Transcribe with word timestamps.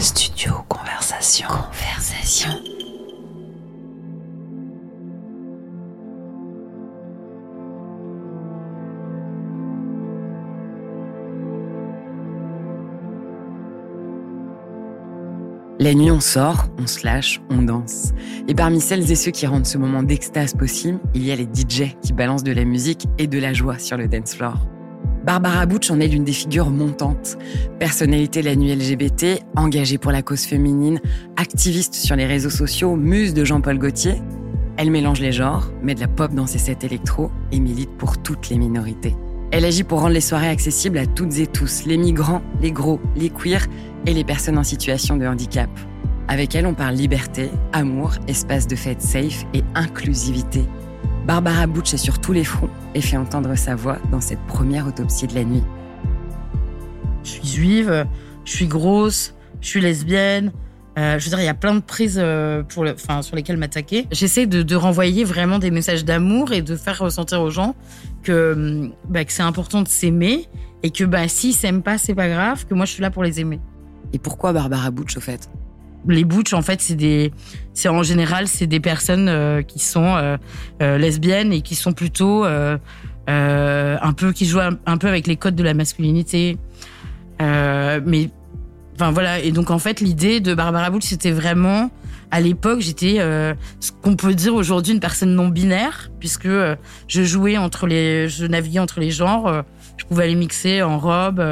Studio 0.00 0.64
Conversation. 0.68 1.46
Conversation. 1.48 2.50
La 15.78 15.94
nuit, 15.94 16.10
on 16.10 16.20
sort, 16.20 16.66
on 16.78 16.86
se 16.86 17.04
lâche, 17.04 17.40
on 17.50 17.62
danse. 17.62 18.12
Et 18.48 18.54
parmi 18.54 18.80
celles 18.80 19.10
et 19.10 19.14
ceux 19.14 19.30
qui 19.30 19.46
rendent 19.46 19.66
ce 19.66 19.78
moment 19.78 20.02
d'extase 20.02 20.54
possible, 20.54 20.98
il 21.14 21.24
y 21.24 21.32
a 21.32 21.36
les 21.36 21.44
DJ 21.44 21.96
qui 22.02 22.12
balancent 22.12 22.44
de 22.44 22.52
la 22.52 22.64
musique 22.64 23.06
et 23.18 23.26
de 23.26 23.38
la 23.38 23.52
joie 23.52 23.78
sur 23.78 23.96
le 23.96 24.08
dance 24.08 24.34
floor. 24.34 24.56
Barbara 25.24 25.64
Butch 25.64 25.90
en 25.90 26.00
est 26.00 26.08
l'une 26.08 26.24
des 26.24 26.34
figures 26.34 26.68
montantes. 26.68 27.38
Personnalité 27.78 28.42
de 28.42 28.46
la 28.46 28.56
nuit 28.56 28.74
LGBT, 28.74 29.42
engagée 29.56 29.96
pour 29.96 30.12
la 30.12 30.20
cause 30.20 30.44
féminine, 30.44 31.00
activiste 31.36 31.94
sur 31.94 32.14
les 32.14 32.26
réseaux 32.26 32.50
sociaux, 32.50 32.94
muse 32.94 33.32
de 33.32 33.42
Jean-Paul 33.42 33.78
Gaultier. 33.78 34.16
Elle 34.76 34.90
mélange 34.90 35.20
les 35.20 35.32
genres, 35.32 35.72
met 35.82 35.94
de 35.94 36.00
la 36.00 36.08
pop 36.08 36.34
dans 36.34 36.46
ses 36.46 36.58
sets 36.58 36.76
électro 36.82 37.30
et 37.52 37.60
milite 37.60 37.96
pour 37.96 38.18
toutes 38.18 38.50
les 38.50 38.58
minorités. 38.58 39.16
Elle 39.50 39.64
agit 39.64 39.82
pour 39.84 40.00
rendre 40.00 40.12
les 40.12 40.20
soirées 40.20 40.48
accessibles 40.48 40.98
à 40.98 41.06
toutes 41.06 41.38
et 41.38 41.46
tous, 41.46 41.86
les 41.86 41.96
migrants, 41.96 42.42
les 42.60 42.72
gros, 42.72 43.00
les 43.16 43.30
queers 43.30 43.66
et 44.04 44.12
les 44.12 44.24
personnes 44.24 44.58
en 44.58 44.64
situation 44.64 45.16
de 45.16 45.26
handicap. 45.26 45.70
Avec 46.28 46.54
elle, 46.54 46.66
on 46.66 46.74
parle 46.74 46.96
liberté, 46.96 47.48
amour, 47.72 48.12
espace 48.28 48.66
de 48.66 48.76
fête 48.76 49.00
safe 49.00 49.46
et 49.54 49.62
inclusivité. 49.74 50.64
Barbara 51.26 51.66
Butch 51.66 51.94
est 51.94 51.98
sur 51.98 52.18
tous 52.18 52.32
les 52.32 52.44
fronts 52.44 52.68
et 52.94 53.00
fait 53.00 53.16
entendre 53.16 53.54
sa 53.54 53.74
voix 53.74 53.96
dans 54.10 54.20
cette 54.20 54.40
première 54.46 54.86
autopsie 54.86 55.26
de 55.26 55.34
la 55.34 55.44
nuit. 55.44 55.62
Je 57.22 57.30
suis 57.30 57.46
juive, 57.46 58.06
je 58.44 58.52
suis 58.52 58.66
grosse, 58.66 59.34
je 59.62 59.68
suis 59.68 59.80
lesbienne. 59.80 60.52
Euh, 60.98 61.18
je 61.18 61.24
veux 61.24 61.30
dire, 61.30 61.40
il 61.40 61.46
y 61.46 61.48
a 61.48 61.54
plein 61.54 61.74
de 61.74 61.80
prises 61.80 62.20
euh, 62.22 62.62
pour 62.62 62.84
le, 62.84 62.92
enfin, 62.92 63.22
sur 63.22 63.34
lesquelles 63.36 63.56
m'attaquer. 63.56 64.06
J'essaie 64.12 64.46
de, 64.46 64.62
de, 64.62 64.76
renvoyer 64.76 65.24
vraiment 65.24 65.58
des 65.58 65.70
messages 65.70 66.04
d'amour 66.04 66.52
et 66.52 66.62
de 66.62 66.76
faire 66.76 66.98
ressentir 66.98 67.40
aux 67.40 67.50
gens 67.50 67.74
que, 68.22 68.90
bah, 69.08 69.24
que 69.24 69.32
c'est 69.32 69.42
important 69.42 69.82
de 69.82 69.88
s'aimer 69.88 70.46
et 70.82 70.90
que 70.90 71.04
bah, 71.04 71.26
s'ils 71.26 71.54
s'aiment 71.54 71.82
pas, 71.82 71.96
c'est 71.96 72.14
pas 72.14 72.28
grave, 72.28 72.66
que 72.66 72.74
moi 72.74 72.84
je 72.84 72.92
suis 72.92 73.02
là 73.02 73.10
pour 73.10 73.24
les 73.24 73.40
aimer. 73.40 73.60
Et 74.12 74.18
pourquoi 74.18 74.52
Barbara 74.52 74.90
Butch 74.90 75.16
au 75.16 75.20
fait? 75.20 75.48
Les 76.08 76.24
butch 76.24 76.52
en 76.52 76.62
fait 76.62 76.80
c'est 76.80 76.94
des 76.94 77.32
c'est 77.72 77.88
en 77.88 78.02
général 78.02 78.48
c'est 78.48 78.66
des 78.66 78.80
personnes 78.80 79.28
euh, 79.28 79.62
qui 79.62 79.78
sont 79.78 80.16
euh, 80.16 80.36
euh, 80.82 80.98
lesbiennes 80.98 81.52
et 81.52 81.60
qui 81.60 81.74
sont 81.74 81.92
plutôt 81.92 82.44
un 82.44 84.12
peu 84.16 84.32
qui 84.32 84.46
jouent 84.46 84.60
un, 84.60 84.98
peu 84.98 85.08
avec 85.08 85.26
les 85.26 85.36
codes 85.36 85.56
de 85.56 85.62
la 85.62 85.74
masculinité 85.74 86.58
mais 87.40 88.30
enfin 88.94 89.10
voilà 89.10 89.40
et 89.40 89.50
donc 89.50 89.70
en 89.70 89.78
fait 89.78 90.00
l'idée 90.00 90.40
de 90.40 90.54
Barbara 90.54 90.90
Butch 90.90 91.06
c'était 91.06 91.32
vraiment 91.32 91.90
à 92.30 92.40
l'époque 92.40 92.80
j'étais 92.80 93.16
ce 93.80 93.92
qu'on 94.02 94.16
peut 94.16 94.34
dire 94.34 94.54
aujourd'hui 94.54 94.92
une 94.92 95.00
personne 95.00 95.34
non 95.34 95.48
binaire 95.48 96.10
puisque 96.20 96.48
je 97.08 97.22
jouais 97.22 97.56
entre 97.56 97.86
les 97.86 98.28
je 98.28 98.44
naviguais 98.46 98.80
entre 98.80 99.00
les 99.00 99.10
genres 99.10 99.64
je 99.96 100.04
pouvais 100.04 100.24
aller 100.24 100.34
mixer 100.34 100.82
en 100.82 100.98
robe 100.98 101.42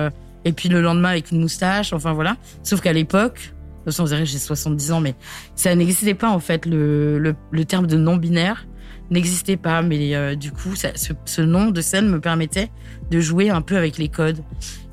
et 0.44 0.52
puis 0.52 0.68
le 0.68 0.80
lendemain 0.80 1.10
avec 1.10 1.30
une 1.30 1.40
moustache, 1.40 1.92
enfin 1.92 2.12
voilà. 2.12 2.36
Sauf 2.62 2.80
qu'à 2.80 2.92
l'époque, 2.92 3.54
de 3.86 3.92
toute 3.92 4.24
j'ai 4.24 4.38
70 4.38 4.92
ans, 4.92 5.00
mais 5.00 5.14
ça 5.54 5.74
n'existait 5.74 6.14
pas 6.14 6.30
en 6.30 6.38
fait. 6.38 6.66
Le, 6.66 7.18
le, 7.50 7.64
terme 7.64 7.86
de 7.86 7.96
non-binaire 7.96 8.66
n'existait 9.10 9.56
pas, 9.56 9.82
mais 9.82 10.14
euh, 10.14 10.34
du 10.34 10.52
coup, 10.52 10.74
ce, 10.74 11.12
ce, 11.24 11.42
nom 11.42 11.70
de 11.70 11.80
scène 11.80 12.08
me 12.08 12.20
permettait 12.20 12.70
de 13.10 13.20
jouer 13.20 13.50
un 13.50 13.60
peu 13.60 13.76
avec 13.76 13.98
les 13.98 14.08
codes. 14.08 14.42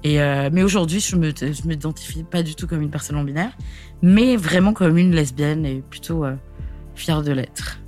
Et 0.03 0.21
euh, 0.21 0.49
mais 0.51 0.63
aujourd'hui, 0.63 0.99
je 0.99 1.15
me 1.15 1.31
je 1.31 1.67
m'identifie 1.67 2.23
pas 2.23 2.43
du 2.43 2.55
tout 2.55 2.67
comme 2.67 2.81
une 2.81 2.89
personne 2.89 3.17
non-binaire, 3.17 3.51
mais 4.01 4.35
vraiment 4.35 4.73
comme 4.73 4.97
une 4.97 5.13
lesbienne 5.13 5.65
et 5.65 5.83
plutôt 5.89 6.25
euh, 6.25 6.35
fière 6.95 7.21
de 7.21 7.31
l'être. 7.31 7.79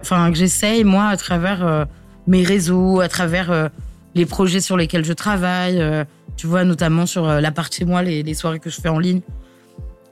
Enfin, 0.00 0.30
que 0.30 0.38
j'essaye 0.38 0.84
moi 0.84 1.06
à 1.06 1.16
travers 1.16 1.86
mes 2.28 2.44
réseaux, 2.44 3.00
à 3.00 3.08
travers 3.08 3.68
les 4.14 4.26
projets 4.26 4.60
sur 4.60 4.76
lesquels 4.76 5.04
je 5.04 5.12
travaille 5.12 6.06
tu 6.36 6.46
vois, 6.46 6.62
notamment 6.62 7.04
sur 7.04 7.26
la 7.26 7.50
partie 7.50 7.84
moi, 7.84 8.00
les, 8.02 8.32
soirées 8.32 8.60
que 8.60 8.70
je 8.70 8.80
fais 8.80 8.88
en 8.88 9.00
ligne. 9.00 9.22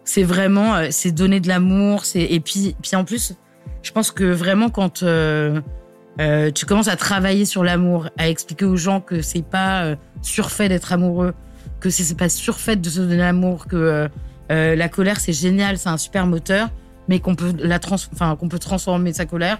C'est 0.06 0.22
vraiment, 0.22 0.76
euh, 0.76 0.86
c'est 0.90 1.10
donner 1.10 1.40
de 1.40 1.48
l'amour. 1.48 2.04
Et 2.14 2.40
puis, 2.40 2.74
en 2.94 3.04
plus, 3.04 3.34
je 3.82 3.90
pense 3.90 4.12
que 4.12 4.24
vraiment 4.24 4.70
quand 4.70 5.02
euh, 5.02 5.60
euh, 6.20 6.50
tu 6.52 6.64
commences 6.64 6.88
à 6.88 6.96
travailler 6.96 7.44
sur 7.44 7.64
l'amour, 7.64 8.08
à 8.16 8.28
expliquer 8.28 8.64
aux 8.64 8.76
gens 8.76 9.00
que 9.00 9.20
c'est 9.20 9.44
pas 9.44 9.96
surfait 10.22 10.68
d'être 10.68 10.92
amoureux, 10.92 11.34
que 11.80 11.90
c'est 11.90 12.16
pas 12.16 12.28
surfait 12.28 12.76
de 12.76 12.88
se 12.88 13.00
donner 13.00 13.16
l'amour, 13.18 13.66
que 13.66 14.08
la 14.48 14.88
colère 14.88 15.20
c'est 15.20 15.32
génial, 15.32 15.76
c'est 15.76 15.88
un 15.88 15.98
super 15.98 16.26
moteur, 16.26 16.70
mais 17.08 17.18
qu'on 17.18 17.34
peut 17.34 17.52
la 17.58 17.78
trans, 17.78 17.96
enfin 18.12 18.36
qu'on 18.36 18.48
peut 18.48 18.60
transformer 18.60 19.12
sa 19.12 19.26
colère 19.26 19.58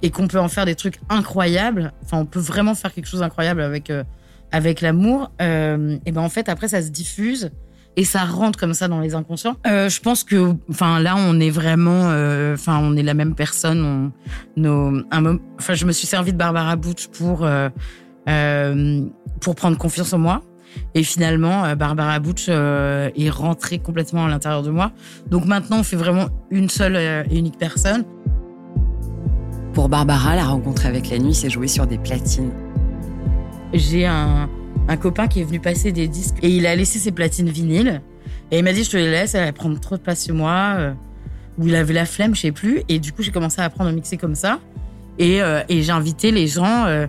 et 0.00 0.10
qu'on 0.10 0.26
peut 0.26 0.40
en 0.40 0.48
faire 0.48 0.64
des 0.64 0.74
trucs 0.74 0.98
incroyables. 1.08 1.92
Enfin, 2.02 2.18
on 2.18 2.26
peut 2.26 2.40
vraiment 2.40 2.74
faire 2.74 2.92
quelque 2.92 3.06
chose 3.06 3.20
d'incroyable 3.20 3.60
avec 3.60 3.92
avec 4.50 4.80
l'amour, 4.80 5.30
et 5.38 6.12
ben 6.12 6.22
en 6.22 6.30
fait 6.30 6.48
après 6.48 6.68
ça 6.68 6.82
se 6.82 6.88
diffuse 6.88 7.52
et 7.96 8.04
ça 8.04 8.24
rentre 8.24 8.58
comme 8.58 8.74
ça 8.74 8.88
dans 8.88 9.00
les 9.00 9.14
inconscients. 9.14 9.56
Euh, 9.66 9.88
je 9.88 10.00
pense 10.00 10.24
que, 10.24 10.54
enfin 10.70 11.00
là 11.00 11.14
on 11.16 11.38
est 11.40 11.50
vraiment, 11.50 12.10
euh, 12.10 12.54
enfin 12.54 12.78
on 12.82 12.96
est 12.96 13.02
la 13.02 13.14
même 13.14 13.34
personne. 13.34 13.84
On, 14.56 14.60
nos, 14.60 15.02
enfin 15.58 15.74
je 15.74 15.84
me 15.84 15.92
suis 15.92 16.06
servi 16.06 16.32
de 16.32 16.38
Barbara 16.38 16.76
Butch 16.76 17.08
pour 17.08 17.44
euh, 17.44 17.68
pour 19.40 19.54
prendre 19.54 19.76
confiance 19.76 20.12
en 20.12 20.18
moi. 20.18 20.42
Et 20.94 21.02
finalement, 21.02 21.76
Barbara 21.76 22.18
Butch 22.18 22.48
est 22.48 23.30
rentrée 23.30 23.78
complètement 23.78 24.24
à 24.24 24.28
l'intérieur 24.30 24.62
de 24.62 24.70
moi. 24.70 24.92
Donc 25.28 25.44
maintenant, 25.44 25.80
on 25.80 25.82
fait 25.82 25.96
vraiment 25.96 26.30
une 26.50 26.70
seule 26.70 26.96
et 26.96 27.38
unique 27.38 27.58
personne. 27.58 28.04
Pour 29.74 29.90
Barbara, 29.90 30.34
la 30.34 30.44
rencontre 30.44 30.86
avec 30.86 31.10
la 31.10 31.18
nuit 31.18 31.34
s'est 31.34 31.50
jouée 31.50 31.68
sur 31.68 31.86
des 31.86 31.98
platines 31.98 32.52
j'ai 33.72 34.06
un, 34.06 34.48
un, 34.88 34.96
copain 34.96 35.28
qui 35.28 35.40
est 35.40 35.44
venu 35.44 35.60
passer 35.60 35.92
des 35.92 36.08
disques 36.08 36.36
et 36.42 36.48
il 36.48 36.66
a 36.66 36.74
laissé 36.76 36.98
ses 36.98 37.12
platines 37.12 37.48
vinyles. 37.48 38.00
Et 38.50 38.58
il 38.58 38.64
m'a 38.64 38.72
dit, 38.72 38.84
je 38.84 38.90
te 38.90 38.96
les 38.96 39.10
laisse, 39.10 39.34
elle 39.34 39.46
va 39.46 39.52
prendre 39.52 39.80
trop 39.80 39.96
de 39.96 40.02
place 40.02 40.26
chez 40.26 40.32
moi. 40.32 40.74
Euh, 40.76 40.92
ou 41.58 41.68
il 41.68 41.74
avait 41.74 41.94
la 41.94 42.04
flemme, 42.04 42.34
je 42.34 42.42
sais 42.42 42.52
plus. 42.52 42.82
Et 42.88 42.98
du 42.98 43.12
coup, 43.12 43.22
j'ai 43.22 43.30
commencé 43.30 43.60
à 43.60 43.64
apprendre 43.64 43.90
à 43.90 43.92
mixer 43.92 44.16
comme 44.16 44.34
ça. 44.34 44.60
Et, 45.18 45.42
euh, 45.42 45.62
j'ai 45.68 45.90
invité 45.90 46.30
les 46.30 46.46
gens 46.46 46.84
euh, 46.86 47.06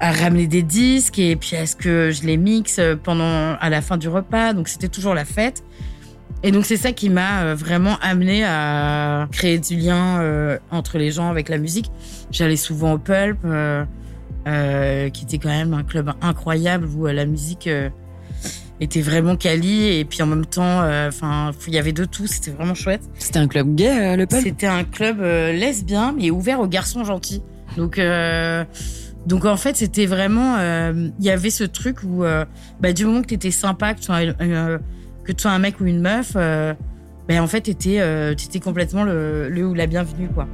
à 0.00 0.12
ramener 0.12 0.46
des 0.46 0.62
disques 0.62 1.18
et 1.18 1.36
puis 1.36 1.56
à 1.56 1.66
ce 1.66 1.76
que 1.76 2.10
je 2.10 2.22
les 2.22 2.36
mixe 2.36 2.80
pendant, 3.02 3.54
à 3.54 3.68
la 3.70 3.82
fin 3.82 3.96
du 3.96 4.08
repas. 4.08 4.52
Donc 4.52 4.68
c'était 4.68 4.88
toujours 4.88 5.14
la 5.14 5.24
fête. 5.24 5.62
Et 6.42 6.52
donc 6.52 6.66
c'est 6.66 6.76
ça 6.76 6.92
qui 6.92 7.08
m'a 7.08 7.54
vraiment 7.54 7.96
amené 8.02 8.44
à 8.44 9.26
créer 9.32 9.58
du 9.58 9.76
lien 9.76 10.58
entre 10.70 10.98
les 10.98 11.10
gens 11.10 11.30
avec 11.30 11.48
la 11.48 11.56
musique. 11.56 11.90
J'allais 12.30 12.56
souvent 12.56 12.92
au 12.92 12.98
Pulp. 12.98 13.38
Euh, 14.46 15.06
euh, 15.06 15.10
qui 15.10 15.24
était 15.24 15.38
quand 15.38 15.48
même 15.48 15.74
un 15.74 15.82
club 15.82 16.12
incroyable 16.20 16.86
où 16.96 17.06
euh, 17.06 17.12
la 17.12 17.26
musique 17.26 17.66
euh, 17.66 17.88
était 18.80 19.00
vraiment 19.00 19.36
quali 19.36 19.98
et 19.98 20.04
puis 20.04 20.22
en 20.22 20.26
même 20.26 20.46
temps, 20.46 20.82
euh, 20.82 21.08
enfin, 21.08 21.50
il 21.66 21.74
y 21.74 21.78
avait 21.78 21.92
de 21.92 22.04
tout. 22.04 22.26
C'était 22.26 22.50
vraiment 22.50 22.74
chouette. 22.74 23.02
C'était 23.18 23.38
un 23.38 23.48
club 23.48 23.74
gay, 23.74 24.16
le 24.16 24.26
Pulp 24.26 24.42
C'était 24.42 24.66
un 24.66 24.84
club 24.84 25.20
lesbien 25.20 26.14
mais 26.16 26.30
ouvert 26.30 26.60
aux 26.60 26.68
garçons 26.68 27.04
gentils. 27.04 27.42
Donc 27.76 28.00
donc 29.26 29.44
en 29.44 29.56
fait, 29.56 29.76
c'était 29.76 30.06
vraiment, 30.06 30.56
il 30.58 31.24
y 31.24 31.30
avait 31.30 31.50
ce 31.50 31.64
truc 31.64 32.02
où, 32.04 32.22
bah, 32.80 32.92
du 32.92 33.04
moment 33.04 33.22
que 33.22 33.28
t'étais 33.28 33.50
sympa, 33.50 33.94
que 33.94 33.98
tu 33.98 34.06
sois, 34.06 34.20
que 34.24 35.32
tu 35.32 35.42
sois 35.42 35.50
un 35.50 35.58
mec 35.58 35.80
ou 35.80 35.86
une 35.86 36.00
meuf, 36.00 36.34
bah, 36.34 37.42
en 37.42 37.46
fait, 37.48 37.62
t'étais, 37.62 38.00
étais 38.32 38.60
complètement 38.60 39.02
le, 39.02 39.48
le 39.48 39.66
ou 39.66 39.74
la 39.74 39.86
bienvenue, 39.86 40.28
quoi. 40.28 40.46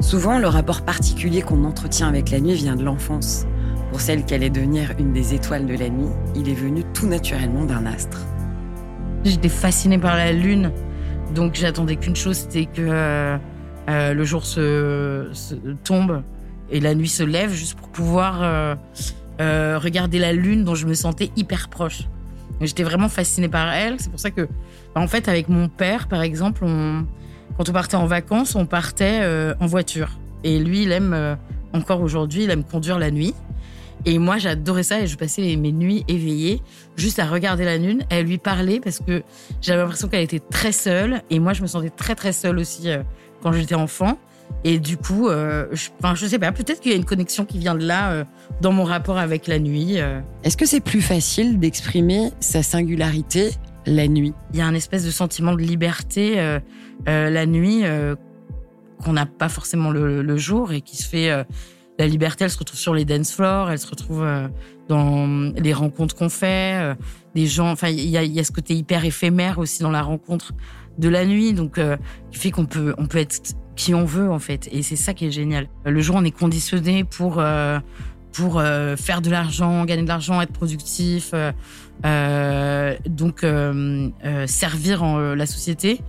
Souvent, 0.00 0.38
le 0.38 0.46
rapport 0.46 0.82
particulier 0.82 1.40
qu'on 1.40 1.64
entretient 1.64 2.06
avec 2.06 2.30
la 2.30 2.38
nuit 2.38 2.54
vient 2.54 2.76
de 2.76 2.84
l'enfance. 2.84 3.46
Pour 3.90 4.00
celle 4.00 4.24
qui 4.24 4.34
allait 4.34 4.50
devenir 4.50 4.92
une 4.98 5.12
des 5.12 5.32
étoiles 5.32 5.66
de 5.66 5.74
la 5.74 5.88
nuit, 5.88 6.10
il 6.34 6.48
est 6.48 6.54
venu 6.54 6.84
tout 6.92 7.06
naturellement 7.06 7.64
d'un 7.64 7.86
astre. 7.86 8.18
J'étais 9.24 9.48
fascinée 9.48 9.98
par 9.98 10.16
la 10.16 10.32
lune, 10.32 10.70
donc 11.34 11.54
j'attendais 11.54 11.96
qu'une 11.96 12.14
chose, 12.14 12.36
c'était 12.36 12.66
que 12.66 12.82
euh, 12.82 13.38
euh, 13.88 14.12
le 14.12 14.24
jour 14.24 14.44
se, 14.44 15.30
tombe 15.82 16.22
et 16.70 16.80
la 16.80 16.94
nuit 16.94 17.08
se 17.08 17.22
lève, 17.22 17.52
juste 17.52 17.78
pour 17.78 17.88
pouvoir 17.88 18.42
euh 18.42 18.74
regarder 19.78 20.18
la 20.18 20.32
lune 20.32 20.64
dont 20.64 20.74
je 20.74 20.86
me 20.86 20.94
sentais 20.94 21.30
hyper 21.36 21.68
proche. 21.68 22.04
J'étais 22.60 22.82
vraiment 22.82 23.08
fascinée 23.08 23.48
par 23.48 23.72
elle. 23.72 23.96
C'est 23.98 24.10
pour 24.10 24.20
ça 24.20 24.30
que, 24.30 24.48
bah, 24.94 25.00
en 25.00 25.06
fait, 25.08 25.28
avec 25.28 25.48
mon 25.48 25.68
père, 25.68 26.08
par 26.08 26.22
exemple, 26.22 26.64
on, 26.64 27.04
quand 27.56 27.68
on 27.68 27.72
partait 27.72 27.96
en 27.96 28.06
vacances, 28.06 28.54
on 28.54 28.66
partait 28.66 29.20
euh, 29.22 29.54
en 29.60 29.66
voiture. 29.66 30.10
Et 30.44 30.58
lui, 30.58 30.82
il 30.82 30.92
aime, 30.92 31.12
euh, 31.14 31.34
encore 31.72 32.00
aujourd'hui, 32.00 32.44
il 32.44 32.50
aime 32.50 32.64
conduire 32.64 32.98
la 32.98 33.10
nuit. 33.10 33.34
Et 34.04 34.18
moi, 34.18 34.38
j'adorais 34.38 34.84
ça 34.84 35.00
et 35.00 35.06
je 35.06 35.16
passais 35.16 35.56
mes 35.56 35.72
nuits 35.72 36.04
éveillées 36.06 36.62
juste 36.96 37.18
à 37.18 37.26
regarder 37.26 37.64
la 37.64 37.76
lune 37.76 38.04
à 38.10 38.22
lui 38.22 38.38
parler 38.38 38.78
parce 38.80 39.00
que 39.00 39.22
j'avais 39.60 39.82
l'impression 39.82 40.08
qu'elle 40.08 40.22
était 40.22 40.40
très 40.40 40.72
seule. 40.72 41.22
Et 41.30 41.40
moi, 41.40 41.52
je 41.54 41.62
me 41.62 41.66
sentais 41.66 41.90
très, 41.90 42.14
très 42.14 42.32
seule 42.32 42.58
aussi 42.58 42.90
euh, 42.90 43.02
quand 43.42 43.52
j'étais 43.52 43.74
enfant. 43.74 44.18
Et 44.62 44.78
du 44.78 44.96
coup, 44.96 45.28
euh, 45.28 45.66
je, 45.72 45.88
enfin, 45.98 46.14
je 46.14 46.24
sais 46.26 46.38
pas, 46.38 46.52
peut-être 46.52 46.80
qu'il 46.80 46.92
y 46.92 46.94
a 46.94 46.96
une 46.96 47.04
connexion 47.04 47.44
qui 47.44 47.58
vient 47.58 47.74
de 47.74 47.84
là 47.84 48.12
euh, 48.12 48.24
dans 48.60 48.70
mon 48.70 48.84
rapport 48.84 49.18
avec 49.18 49.48
la 49.48 49.58
nuit. 49.58 49.96
Est-ce 50.44 50.56
que 50.56 50.66
c'est 50.66 50.80
plus 50.80 51.02
facile 51.02 51.58
d'exprimer 51.58 52.30
sa 52.38 52.62
singularité 52.62 53.50
la 53.86 54.06
nuit? 54.06 54.34
Il 54.52 54.60
y 54.60 54.62
a 54.62 54.66
un 54.66 54.74
espèce 54.74 55.04
de 55.04 55.10
sentiment 55.10 55.52
de 55.52 55.62
liberté 55.62 56.58
la 57.06 57.46
nuit 57.46 57.80
euh, 57.84 58.14
qu'on 59.04 59.12
n'a 59.12 59.26
pas 59.26 59.48
forcément 59.48 59.90
le, 59.90 60.36
jour 60.36 60.72
et 60.72 60.80
qui 60.80 60.96
se 60.96 61.08
fait. 61.08 61.30
Euh, 61.30 61.44
la 61.98 62.06
liberté, 62.06 62.44
elle 62.44 62.50
se 62.50 62.58
retrouve 62.58 62.78
sur 62.78 62.94
les 62.94 63.06
dance 63.06 63.32
floors, 63.32 63.70
elle 63.70 63.78
se 63.78 63.86
retrouve 63.86 64.22
euh, 64.22 64.48
dans 64.86 65.50
les 65.56 65.72
rencontres 65.72 66.14
qu'on 66.14 66.28
fait, 66.28 66.94
des 67.34 67.46
gens. 67.46 67.70
Enfin, 67.70 67.88
il 67.88 68.10
y 68.10 68.38
a, 68.38 68.44
ce 68.44 68.52
côté 68.52 68.74
hyper 68.74 69.04
éphémère 69.06 69.58
aussi 69.58 69.82
dans 69.82 69.90
la 69.90 70.02
rencontre 70.02 70.52
de 70.98 71.08
la 71.08 71.24
nuit, 71.24 71.54
donc 71.54 71.80
qui 72.30 72.38
fait 72.38 72.50
qu'on 72.50 72.66
peut, 72.66 72.94
on 72.98 73.06
peut 73.06 73.18
être 73.18 73.54
qui 73.76 73.94
on 73.94 74.04
veut 74.04 74.30
en 74.30 74.38
fait, 74.38 74.68
et 74.72 74.82
c'est 74.82 74.96
ça 74.96 75.14
qui 75.14 75.26
est 75.26 75.30
génial. 75.30 75.68
Le 75.86 76.00
jour, 76.02 76.16
on 76.16 76.24
est 76.24 76.30
conditionné 76.30 77.04
pour 77.04 77.40
pour 78.36 78.58
euh, 78.58 78.96
faire 78.96 79.22
de 79.22 79.30
l'argent, 79.30 79.84
gagner 79.86 80.02
de 80.02 80.08
l'argent, 80.08 80.40
être 80.42 80.52
productif, 80.52 81.30
euh, 81.32 81.52
euh, 82.04 82.94
donc 83.08 83.46
servir 84.46 85.04
la 85.34 85.46
société. 85.46 86.00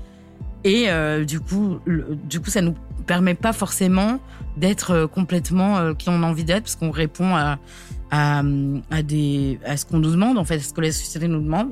Et 0.70 0.90
du 1.26 1.40
coup, 1.40 1.80
le, 1.86 2.18
du 2.30 2.40
coup, 2.42 2.50
ça 2.50 2.62
nous 2.62 2.76
permet 3.06 3.36
pas 3.36 3.54
forcément 3.54 4.20
d'être 4.58 5.06
complètement 5.06 5.94
qui 5.94 6.10
on 6.10 6.24
a 6.24 6.26
envie 6.26 6.44
d'être, 6.44 6.64
parce 6.64 6.76
qu'on 6.76 6.92
répond 6.92 7.36
à, 7.36 7.58
à, 8.12 8.44
des, 9.02 9.60
à 9.66 9.78
ce 9.78 9.86
qu'on 9.86 10.00
nous 10.00 10.12
demande, 10.12 10.38
en 10.38 10.44
fait, 10.44 10.56
à 10.56 10.60
ce 10.60 10.74
que 10.74 10.82
la 10.82 10.92
société 10.92 11.28
nous 11.30 11.42
demande. 11.42 11.70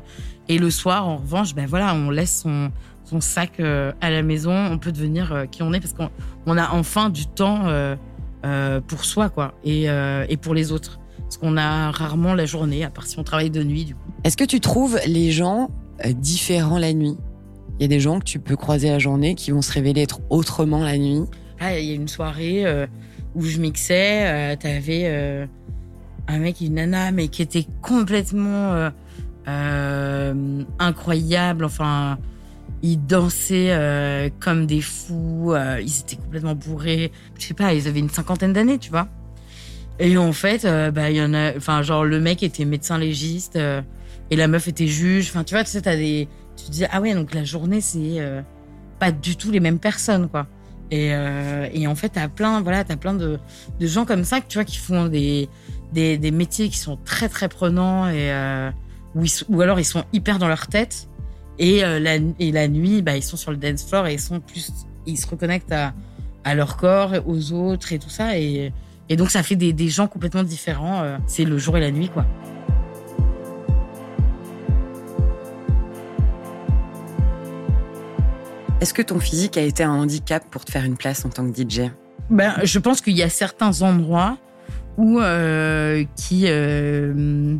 Et 0.47 0.57
le 0.59 0.69
soir, 0.69 1.07
en 1.07 1.17
revanche, 1.17 1.53
ben 1.55 1.65
voilà, 1.65 1.93
on 1.93 2.09
laisse 2.09 2.41
son, 2.43 2.71
son 3.03 3.19
sac 3.19 3.59
à 3.59 4.09
la 4.09 4.23
maison, 4.23 4.55
on 4.55 4.77
peut 4.77 4.93
devenir 4.93 5.45
qui 5.51 5.61
on 5.61 5.73
est, 5.73 5.81
parce 5.81 5.93
qu'on 5.93 6.09
on 6.45 6.57
a 6.57 6.69
enfin 6.71 7.09
du 7.09 7.25
temps 7.27 7.63
euh, 8.45 8.79
pour 8.87 9.05
soi, 9.05 9.29
quoi, 9.29 9.55
et, 9.63 9.89
euh, 9.89 10.25
et 10.29 10.37
pour 10.37 10.53
les 10.53 10.71
autres. 10.71 10.99
Parce 11.17 11.37
qu'on 11.37 11.57
a 11.57 11.89
rarement 11.89 12.35
la 12.35 12.45
journée, 12.45 12.85
à 12.85 12.91
part 12.91 13.07
si 13.07 13.17
on 13.17 13.23
travaille 13.23 13.49
de 13.49 13.63
nuit. 13.63 13.95
Est-ce 14.23 14.37
que 14.37 14.43
tu 14.43 14.59
trouves 14.59 14.99
les 15.07 15.31
gens 15.31 15.71
euh, 16.05 16.13
différents 16.13 16.77
la 16.77 16.93
nuit? 16.93 17.17
Il 17.79 17.83
y 17.83 17.85
a 17.85 17.87
des 17.87 17.99
gens 17.99 18.19
que 18.19 18.25
tu 18.25 18.39
peux 18.39 18.55
croiser 18.55 18.89
la 18.89 18.99
journée 18.99 19.35
qui 19.35 19.51
vont 19.51 19.61
se 19.61 19.71
révéler 19.71 20.01
être 20.01 20.21
autrement 20.29 20.83
la 20.83 20.97
nuit. 20.97 21.23
Ah, 21.59 21.77
il 21.77 21.85
y 21.85 21.91
a 21.91 21.95
une 21.95 22.07
soirée 22.07 22.65
où 23.33 23.43
je 23.43 23.59
mixais, 23.59 24.55
t'avais 24.57 25.47
un 26.27 26.39
mec 26.39 26.61
et 26.61 26.65
une 26.65 26.75
nana, 26.75 27.11
mais 27.11 27.27
qui 27.27 27.41
était 27.41 27.65
complètement 27.81 28.91
incroyable. 30.79 31.65
Enfin, 31.65 32.17
ils 32.85 33.03
dansaient 33.03 33.71
euh, 33.71 34.29
comme 34.39 34.67
des 34.67 34.81
fous, 34.81 35.53
euh, 35.53 35.81
ils 35.81 36.01
étaient 36.01 36.17
complètement 36.17 36.55
bourrés. 36.55 37.11
Je 37.39 37.47
sais 37.47 37.53
pas, 37.53 37.73
ils 37.73 37.87
avaient 37.87 37.99
une 37.99 38.09
cinquantaine 38.09 38.53
d'années, 38.53 38.77
tu 38.77 38.91
vois. 38.91 39.07
Et 39.99 40.17
en 40.17 40.33
fait, 40.33 40.65
euh, 40.65 40.91
bah 40.91 41.09
y 41.09 41.21
en 41.21 41.33
a, 41.33 41.81
genre 41.81 42.05
le 42.05 42.19
mec 42.19 42.43
était 42.43 42.65
médecin 42.65 42.97
légiste 42.97 43.57
et 43.57 44.35
la 44.35 44.47
meuf 44.47 44.67
était 44.67 44.87
juge. 44.87 45.29
Enfin 45.29 45.43
tu 45.43 45.55
vois, 45.55 45.63
tu 45.63 45.71
sais, 45.71 45.81
t'as 45.81 45.95
des, 45.95 46.27
tu 46.55 46.65
te 46.65 46.71
dis 46.71 46.85
ah 46.91 47.01
ouais 47.01 47.13
donc 47.13 47.33
la 47.33 47.43
journée 47.43 47.81
c'est 47.81 48.19
pas 48.99 49.11
du 49.11 49.35
tout 49.35 49.51
les 49.51 49.59
mêmes 49.59 49.79
personnes 49.79 50.29
quoi. 50.29 50.47
Et, 50.91 51.09
et 51.73 51.87
en 51.87 51.95
fait 51.95 52.09
t'as 52.09 52.27
plein, 52.27 52.61
voilà, 52.61 52.83
t'as 52.83 52.95
plein 52.95 53.13
de, 53.13 53.39
de 53.79 53.87
gens 53.87 54.05
comme 54.05 54.23
ça 54.23 54.39
que 54.39 54.47
tu 54.47 54.57
vois 54.57 54.65
qui 54.65 54.77
font 54.77 55.07
des, 55.07 55.49
des, 55.93 56.31
métiers 56.31 56.69
qui 56.69 56.77
sont 56.77 56.97
très 57.03 57.27
très 57.27 57.49
prenants 57.49 58.07
et 58.07 58.31
ou, 59.15 59.23
ou 59.49 59.61
alors 59.61 59.79
ils 59.79 59.85
sont 59.85 60.03
hyper 60.13 60.39
dans 60.39 60.47
leur 60.47 60.67
tête 60.67 61.07
et, 61.57 61.83
euh, 61.83 61.99
la, 61.99 62.15
et 62.39 62.51
la 62.51 62.67
nuit, 62.67 63.01
bah, 63.01 63.15
ils 63.15 63.23
sont 63.23 63.37
sur 63.37 63.51
le 63.51 63.57
dance 63.57 63.83
floor 63.83 64.07
et 64.07 64.13
ils 64.13 64.19
sont 64.19 64.39
plus, 64.39 64.71
ils 65.05 65.17
se 65.17 65.27
reconnectent 65.27 65.71
à, 65.71 65.93
à 66.43 66.55
leur 66.55 66.77
corps, 66.77 67.13
aux 67.25 67.53
autres 67.53 67.93
et 67.93 67.99
tout 67.99 68.09
ça. 68.09 68.37
Et, 68.37 68.71
et 69.09 69.15
donc, 69.15 69.31
ça 69.31 69.43
fait 69.43 69.55
des, 69.55 69.73
des 69.73 69.87
gens 69.87 70.07
complètement 70.07 70.43
différents. 70.43 71.01
Euh, 71.01 71.17
c'est 71.27 71.45
le 71.45 71.57
jour 71.57 71.77
et 71.77 71.79
la 71.79 71.91
nuit, 71.91 72.09
quoi. 72.09 72.25
Est-ce 78.81 78.93
que 78.93 79.01
ton 79.01 79.19
physique 79.19 79.57
a 79.57 79.61
été 79.61 79.83
un 79.83 79.93
handicap 79.93 80.43
pour 80.51 80.65
te 80.65 80.71
faire 80.71 80.83
une 80.83 80.97
place 80.97 81.23
en 81.23 81.29
tant 81.29 81.49
que 81.49 81.55
DJ 81.55 81.91
ben, 82.29 82.55
Je 82.63 82.77
pense 82.77 82.99
qu'il 82.99 83.15
y 83.15 83.23
a 83.23 83.29
certains 83.29 83.81
endroits 83.81 84.37
où 84.97 85.19
euh, 85.19 86.03
qui 86.17 86.43
euh, 86.47 87.55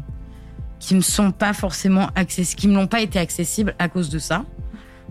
qui 0.80 0.96
me 0.96 1.02
sont 1.02 1.32
pas 1.32 1.54
forcément 1.54 2.10
accessibles, 2.16 2.60
qui 2.60 2.68
me 2.68 2.74
n'ont 2.74 2.88
pas 2.88 3.00
été 3.00 3.18
accessibles 3.18 3.76
à 3.80 3.88
cause 3.88 4.10
de 4.10 4.20
ça. 4.20 4.46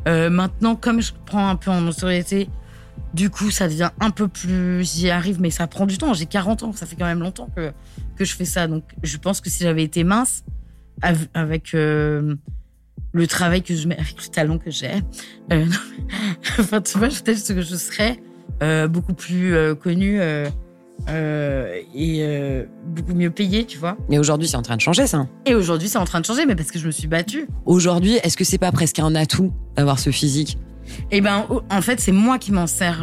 Euh, 0.06 0.28
maintenant, 0.28 0.76
comme 0.76 1.00
je 1.00 1.12
prends 1.24 1.48
un 1.48 1.56
peu 1.56 1.70
en 1.70 1.86
autorité, 1.86 2.50
du 3.14 3.30
coup, 3.30 3.50
ça 3.50 3.66
devient 3.66 3.90
un 3.98 4.10
peu 4.10 4.28
plus. 4.28 4.84
J'y 4.84 5.08
arrive, 5.08 5.40
mais 5.40 5.50
ça 5.50 5.66
prend 5.66 5.86
du 5.86 5.96
temps. 5.96 6.12
J'ai 6.12 6.26
40 6.26 6.64
ans, 6.64 6.72
ça 6.74 6.84
fait 6.84 6.96
quand 6.96 7.06
même 7.06 7.20
longtemps 7.20 7.48
que, 7.56 7.72
que 8.16 8.26
je 8.26 8.34
fais 8.36 8.44
ça. 8.44 8.66
Donc, 8.66 8.84
je 9.02 9.16
pense 9.16 9.40
que 9.40 9.48
si 9.48 9.64
j'avais 9.64 9.84
été 9.84 10.04
mince, 10.04 10.44
avec 11.00 11.74
le 13.14 13.26
travail 13.28 13.62
que 13.62 13.74
je 13.74 13.88
mets, 13.88 13.96
avec 13.96 14.16
le 14.22 14.28
talent 14.28 14.58
que 14.58 14.70
j'ai, 14.70 14.90
euh, 15.52 15.64
enfin, 16.58 16.82
tu 16.82 16.98
vois, 16.98 17.08
peut-être 17.08 17.54
que 17.54 17.62
je 17.62 17.76
serais 17.76 18.20
euh, 18.62 18.88
beaucoup 18.88 19.14
plus 19.14 19.54
euh, 19.54 19.74
connue 19.74 20.20
et 21.94 22.66
beaucoup 22.86 23.14
mieux 23.14 23.30
payé, 23.30 23.64
tu 23.64 23.78
vois. 23.78 23.96
Mais 24.08 24.18
aujourd'hui, 24.18 24.48
c'est 24.48 24.56
en 24.56 24.62
train 24.62 24.76
de 24.76 24.80
changer, 24.80 25.06
ça. 25.06 25.26
Et 25.46 25.54
aujourd'hui, 25.54 25.88
c'est 25.88 25.98
en 25.98 26.04
train 26.04 26.20
de 26.20 26.26
changer, 26.26 26.44
mais 26.44 26.56
parce 26.56 26.70
que 26.70 26.78
je 26.78 26.86
me 26.86 26.90
suis 26.90 27.06
battue. 27.06 27.46
Aujourd'hui, 27.66 28.14
est-ce 28.24 28.36
que 28.36 28.44
c'est 28.44 28.58
pas 28.58 28.72
presque 28.72 28.98
un 28.98 29.14
atout 29.14 29.52
d'avoir 29.76 29.98
ce 29.98 30.10
physique? 30.10 30.58
Eh 31.10 31.20
ben, 31.20 31.46
en 31.70 31.80
fait, 31.80 32.00
c'est 32.00 32.12
moi 32.12 32.38
qui 32.38 32.52
m'en 32.52 32.66
sers. 32.66 33.00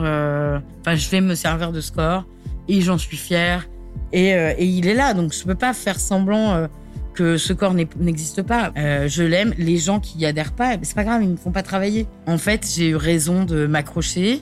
Enfin, 0.82 0.96
je 0.96 1.10
vais 1.10 1.22
me 1.22 1.36
servir 1.36 1.72
de 1.72 1.80
score 1.80 2.26
et 2.68 2.82
j'en 2.82 2.98
suis 2.98 3.18
fière. 3.18 3.68
Et, 4.14 4.30
et, 4.30 4.66
il 4.66 4.88
est 4.88 4.94
là, 4.94 5.14
donc 5.14 5.34
je 5.34 5.44
peux 5.44 5.56
pas 5.56 5.74
faire 5.74 6.00
semblant 6.00 6.68
que 7.14 7.38
ce 7.38 7.54
corps 7.54 7.74
n'existe 7.74 8.42
pas. 8.42 8.72
je 8.76 9.24
l'aime. 9.24 9.54
Les 9.58 9.78
gens 9.78 10.00
qui 10.00 10.18
y 10.20 10.26
adhèrent 10.26 10.54
pas, 10.54 10.78
c'est 10.82 10.96
pas 10.96 11.04
grave, 11.04 11.24
ils 11.24 11.30
me 11.30 11.38
font 11.38 11.52
pas 11.52 11.64
travailler. 11.64 12.08
En 12.28 12.38
fait, 12.38 12.68
j'ai 12.76 12.90
eu 12.90 12.96
raison 12.96 13.44
de 13.44 13.68
m'accrocher, 13.68 14.42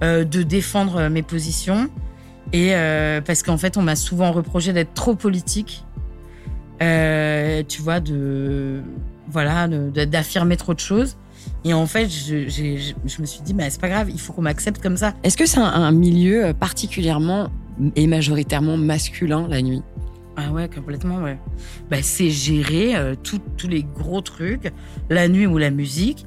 de 0.00 0.42
défendre 0.42 1.08
mes 1.08 1.22
positions. 1.22 1.88
Et 2.52 2.74
euh, 2.74 3.20
parce 3.20 3.42
qu'en 3.42 3.56
fait, 3.56 3.76
on 3.76 3.82
m'a 3.82 3.96
souvent 3.96 4.32
reproché 4.32 4.72
d'être 4.72 4.94
trop 4.94 5.14
politique. 5.14 5.84
Euh, 6.82 7.62
tu 7.66 7.80
vois, 7.80 8.00
de 8.00 8.82
voilà, 9.28 9.68
d'affirmer 9.68 10.56
trop 10.56 10.74
de 10.74 10.80
choses. 10.80 11.16
Et 11.64 11.72
en 11.72 11.86
fait, 11.86 12.08
je, 12.08 13.20
me 13.20 13.26
suis 13.26 13.42
dit, 13.42 13.54
bah, 13.54 13.64
c'est 13.70 13.80
pas 13.80 13.88
grave, 13.88 14.10
il 14.10 14.20
faut 14.20 14.32
qu'on 14.32 14.42
m'accepte 14.42 14.82
comme 14.82 14.96
ça. 14.96 15.14
Est-ce 15.22 15.36
que 15.36 15.46
c'est 15.46 15.60
un, 15.60 15.92
milieu 15.92 16.52
particulièrement 16.58 17.50
et 17.96 18.06
majoritairement 18.06 18.76
masculin 18.76 19.46
la 19.48 19.62
nuit? 19.62 19.82
Ah 20.36 20.50
ouais, 20.50 20.68
complètement, 20.68 21.18
ouais. 21.18 21.38
Bah, 21.90 21.98
c'est 22.00 22.30
gérer 22.30 22.96
euh, 22.96 23.14
tous 23.22 23.68
les 23.68 23.82
gros 23.82 24.20
trucs, 24.20 24.72
la 25.10 25.28
nuit 25.28 25.46
ou 25.46 25.58
la 25.58 25.70
musique, 25.70 26.26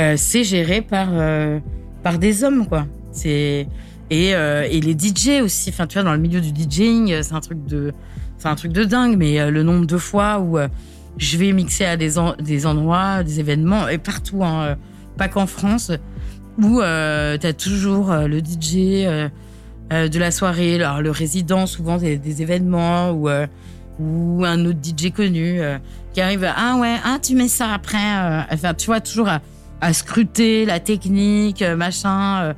euh, 0.00 0.14
c'est 0.16 0.44
géré 0.44 0.80
par, 0.80 1.08
euh, 1.12 1.58
par 2.02 2.18
des 2.18 2.44
hommes, 2.44 2.66
quoi. 2.66 2.86
C'est 3.12 3.68
et, 4.10 4.34
euh, 4.34 4.66
et 4.70 4.80
les 4.80 4.92
DJ 4.92 5.42
aussi. 5.42 5.70
Enfin, 5.70 5.86
tu 5.86 5.94
vois, 5.94 6.02
dans 6.02 6.12
le 6.12 6.18
milieu 6.18 6.40
du 6.40 6.50
DJing, 6.50 7.22
c'est 7.22 7.34
un 7.34 7.40
truc 7.40 7.64
de, 7.66 7.92
c'est 8.38 8.48
un 8.48 8.54
truc 8.54 8.72
de 8.72 8.84
dingue. 8.84 9.16
Mais 9.16 9.50
le 9.50 9.62
nombre 9.62 9.86
de 9.86 9.96
fois 9.96 10.40
où 10.40 10.58
je 11.16 11.36
vais 11.38 11.52
mixer 11.52 11.84
à 11.84 11.96
des, 11.96 12.12
des 12.40 12.66
endroits, 12.66 13.22
des 13.22 13.40
événements 13.40 13.88
et 13.88 13.98
partout, 13.98 14.44
hein, 14.44 14.76
pas 15.16 15.28
qu'en 15.28 15.46
France, 15.46 15.92
où 16.60 16.80
euh, 16.80 17.38
t'as 17.38 17.52
toujours 17.54 18.12
le 18.12 18.38
DJ 18.40 19.30
de 19.92 20.18
la 20.18 20.30
soirée, 20.30 20.76
alors, 20.82 21.02
le 21.02 21.10
résident, 21.10 21.66
souvent 21.66 21.98
des, 21.98 22.42
événements 22.42 23.10
ou 23.10 23.28
ou 24.00 24.44
un 24.44 24.64
autre 24.64 24.78
DJ 24.82 25.12
connu 25.12 25.60
qui 26.14 26.20
arrive. 26.20 26.50
Ah 26.56 26.76
ouais, 26.76 26.96
ah 27.04 27.18
tu 27.22 27.34
mets 27.34 27.48
ça 27.48 27.72
après. 27.72 28.46
enfin, 28.50 28.74
tu 28.74 28.86
vois, 28.86 29.00
toujours 29.00 29.28
à, 29.80 29.92
scruter 29.92 30.64
la 30.64 30.80
technique, 30.80 31.62
machin. 31.62 32.54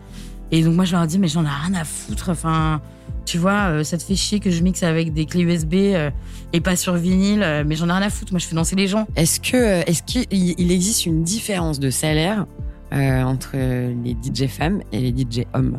Et 0.52 0.62
donc 0.62 0.74
moi 0.74 0.84
je 0.84 0.92
leur 0.92 1.06
dis 1.06 1.18
mais 1.18 1.26
j'en 1.26 1.44
ai 1.44 1.48
rien 1.48 1.74
à 1.74 1.84
foutre. 1.84 2.28
Enfin, 2.30 2.80
tu 3.24 3.38
vois, 3.38 3.70
euh, 3.70 3.84
ça 3.84 3.96
te 3.96 4.02
fait 4.02 4.16
chier 4.16 4.40
que 4.40 4.50
je 4.50 4.62
mixe 4.62 4.82
avec 4.82 5.12
des 5.12 5.26
clés 5.26 5.42
USB 5.42 5.74
euh, 5.74 6.10
et 6.52 6.60
pas 6.60 6.76
sur 6.76 6.94
vinyle, 6.94 7.42
euh, 7.42 7.64
mais 7.66 7.74
j'en 7.74 7.88
ai 7.88 7.92
rien 7.92 8.02
à 8.02 8.10
foutre. 8.10 8.32
Moi 8.32 8.38
je 8.38 8.46
fais 8.46 8.54
danser 8.54 8.76
les 8.76 8.86
gens. 8.86 9.06
Est-ce 9.16 9.40
que 9.40 9.88
est-ce 9.88 10.02
qu'il 10.02 10.70
existe 10.70 11.06
une 11.06 11.24
différence 11.24 11.80
de 11.80 11.90
salaire 11.90 12.46
entre 12.94 13.56
les 13.56 14.12
DJ 14.22 14.48
femmes 14.48 14.82
et 14.92 15.00
les 15.00 15.10
DJ 15.10 15.46
hommes 15.52 15.78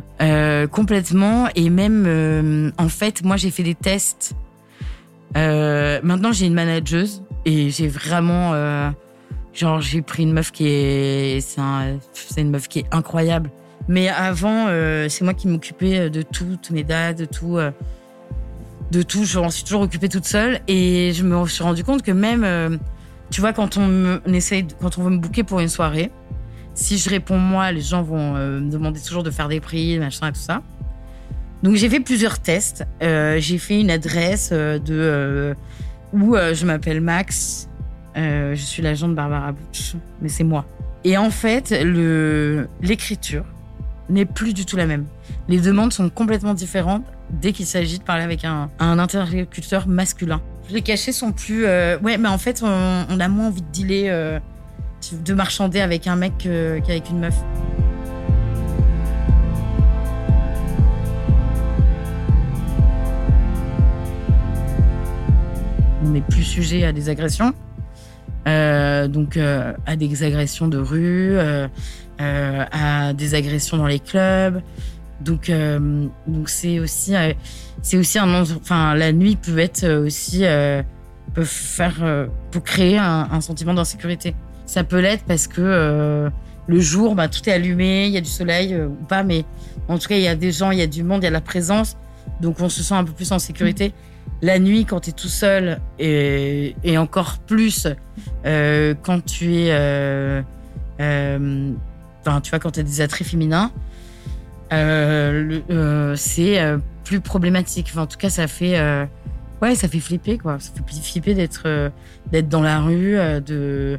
Complètement. 0.70 1.48
Et 1.54 1.70
même 1.70 2.72
en 2.78 2.88
fait, 2.88 3.24
moi 3.24 3.36
j'ai 3.36 3.50
fait 3.50 3.62
des 3.62 3.74
tests. 3.74 4.34
maintenant 5.34 6.32
j'ai 6.32 6.46
une 6.46 6.54
manageuse 6.54 7.22
et 7.44 7.70
j'ai 7.70 7.88
vraiment 7.88 8.52
genre 9.54 9.80
j'ai 9.80 10.02
pris 10.02 10.24
une 10.24 10.32
meuf 10.32 10.52
qui 10.52 10.66
est 10.68 11.40
c'est 11.40 11.60
un, 11.60 11.98
une 12.36 12.50
meuf 12.50 12.68
qui 12.68 12.80
est 12.80 12.86
incroyable 12.92 13.50
mais 13.88 14.08
avant, 14.08 14.66
euh, 14.68 15.08
c'est 15.08 15.24
moi 15.24 15.34
qui 15.34 15.48
m'occupais 15.48 16.10
de 16.10 16.22
toutes 16.22 16.70
mes 16.70 16.84
dates, 16.84 17.18
de 17.18 17.24
tout. 17.24 17.58
Euh, 17.58 17.70
de 18.92 19.02
tout, 19.02 19.24
je 19.24 19.48
suis 19.50 19.64
toujours 19.64 19.82
occupée 19.82 20.08
toute 20.08 20.24
seule. 20.24 20.60
Et 20.68 21.12
je 21.12 21.24
me 21.24 21.46
suis 21.46 21.62
rendu 21.62 21.84
compte 21.84 22.02
que 22.02 22.12
même, 22.12 22.44
euh, 22.44 22.76
tu 23.30 23.40
vois, 23.40 23.52
quand 23.52 23.76
on 23.76 24.20
essaye, 24.26 24.66
quand 24.80 24.98
on 24.98 25.02
veut 25.02 25.10
me 25.10 25.18
booker 25.18 25.42
pour 25.42 25.60
une 25.60 25.68
soirée, 25.68 26.10
si 26.76 26.96
je 26.98 27.10
réponds 27.10 27.38
moi, 27.38 27.72
les 27.72 27.80
gens 27.80 28.02
vont 28.02 28.36
euh, 28.36 28.60
me 28.60 28.70
demander 28.70 29.00
toujours 29.00 29.24
de 29.24 29.32
faire 29.32 29.48
des 29.48 29.58
prix, 29.58 29.98
machin 29.98 30.30
tout 30.30 30.38
ça. 30.38 30.62
Donc 31.64 31.74
j'ai 31.74 31.88
fait 31.88 32.00
plusieurs 32.00 32.38
tests. 32.38 32.86
Euh, 33.02 33.38
j'ai 33.40 33.58
fait 33.58 33.80
une 33.80 33.90
adresse 33.90 34.52
de 34.52 35.56
où 36.12 36.36
je 36.36 36.64
m'appelle 36.64 37.00
Max. 37.00 37.68
Euh, 38.16 38.54
je 38.54 38.62
suis 38.62 38.82
l'agent 38.82 39.08
de 39.08 39.14
Barbara 39.14 39.52
Butch, 39.52 39.94
mais 40.22 40.28
c'est 40.28 40.44
moi. 40.44 40.64
Et 41.04 41.18
en 41.18 41.30
fait, 41.30 41.74
le 41.82 42.68
l'écriture 42.80 43.44
n'est 44.08 44.24
plus 44.24 44.54
du 44.54 44.64
tout 44.64 44.76
la 44.76 44.86
même. 44.86 45.04
Les 45.48 45.60
demandes 45.60 45.92
sont 45.92 46.08
complètement 46.08 46.54
différentes 46.54 47.04
dès 47.30 47.52
qu'il 47.52 47.66
s'agit 47.66 47.98
de 47.98 48.04
parler 48.04 48.22
avec 48.22 48.44
un, 48.44 48.70
un 48.78 48.98
interlocuteur 48.98 49.88
masculin. 49.88 50.40
Les 50.70 50.82
cachets 50.82 51.12
sont 51.12 51.32
plus. 51.32 51.66
euh, 51.66 51.98
ouais, 51.98 52.16
mais 52.18 52.28
en 52.28 52.38
fait, 52.38 52.62
on, 52.62 53.04
on 53.10 53.20
a 53.20 53.28
moins 53.28 53.48
envie 53.48 53.62
de 53.62 53.70
dealer, 53.72 54.06
euh, 54.08 54.38
de 55.12 55.34
marchander 55.34 55.80
avec 55.80 56.06
un 56.06 56.16
mec 56.16 56.46
euh, 56.46 56.80
qu'avec 56.80 57.10
une 57.10 57.20
meuf. 57.20 57.34
On 66.04 66.08
n'est 66.10 66.20
plus 66.20 66.42
sujet 66.42 66.84
à 66.84 66.92
des 66.92 67.08
agressions. 67.08 67.52
Euh, 68.46 69.08
donc 69.08 69.36
euh, 69.36 69.72
à 69.86 69.96
des 69.96 70.22
agressions 70.22 70.68
de 70.68 70.78
rue, 70.78 71.36
à 72.18 73.12
des 73.12 73.34
agressions 73.34 73.76
dans 73.76 73.86
les 73.86 73.98
clubs. 73.98 74.62
Donc 75.20 75.50
donc 76.26 76.48
c'est 76.48 76.78
aussi 76.78 77.14
c'est 77.82 77.96
aussi 77.96 78.18
un 78.18 78.42
enfin 78.42 78.94
la 78.94 79.12
nuit 79.12 79.36
peut 79.36 79.58
être 79.58 79.88
aussi 79.88 80.44
peut 81.34 81.44
faire 81.44 82.28
créer 82.64 82.98
un, 82.98 83.28
un 83.32 83.40
sentiment 83.40 83.74
d'insécurité. 83.74 84.34
Ça 84.66 84.84
peut 84.84 85.00
l'être 85.00 85.24
parce 85.24 85.46
que 85.46 85.60
euh, 85.60 86.28
le 86.66 86.80
jour 86.80 87.14
bah 87.14 87.28
tout 87.28 87.48
est 87.48 87.52
allumé, 87.52 88.06
il 88.06 88.12
y 88.12 88.16
a 88.16 88.20
du 88.20 88.28
soleil 88.28 88.74
euh, 88.74 88.88
ou 88.88 89.04
pas 89.08 89.22
mais 89.22 89.44
en 89.88 89.98
tout 89.98 90.08
cas 90.08 90.16
il 90.16 90.22
y 90.22 90.28
a 90.28 90.34
des 90.34 90.52
gens, 90.52 90.72
il 90.72 90.78
y 90.78 90.82
a 90.82 90.88
du 90.88 91.04
monde, 91.04 91.22
il 91.22 91.24
y 91.24 91.28
a 91.28 91.30
la 91.30 91.40
présence. 91.40 91.96
Donc 92.40 92.60
on 92.60 92.68
se 92.68 92.82
sent 92.82 92.94
un 92.94 93.04
peu 93.04 93.12
plus 93.12 93.30
en 93.32 93.38
sécurité. 93.38 93.94
La 94.42 94.58
nuit 94.58 94.84
quand 94.84 95.00
tu 95.00 95.10
es 95.10 95.12
tout 95.12 95.28
seul 95.28 95.80
et, 95.98 96.74
encore 96.98 97.38
plus 97.38 97.86
euh, 98.44 98.94
quand 99.02 99.24
tu 99.24 99.54
es 99.54 99.72
enfin, 101.00 102.40
tu 102.40 102.50
vois 102.50 102.58
quand 102.58 102.72
tu 102.72 102.80
as 102.80 102.82
des 102.82 103.00
attraits 103.00 103.26
féminins 103.26 103.70
c'est 106.16 106.58
plus 107.04 107.20
problématique 107.20 107.92
en 107.96 108.06
tout 108.06 108.18
cas 108.18 108.30
ça 108.30 108.48
fait 108.48 108.76
ouais 109.62 109.74
ça 109.74 109.88
fait 109.88 110.00
flipper 110.00 110.38
quoi. 110.38 110.58
Ça 110.58 110.72
fait 110.74 111.00
flipper 111.00 111.34
d'être 111.34 111.62
euh, 111.66 111.90
d'être 112.30 112.48
dans 112.48 112.62
la 112.62 112.80
rue 112.80 113.16
euh, 113.16 113.40
de 113.40 113.98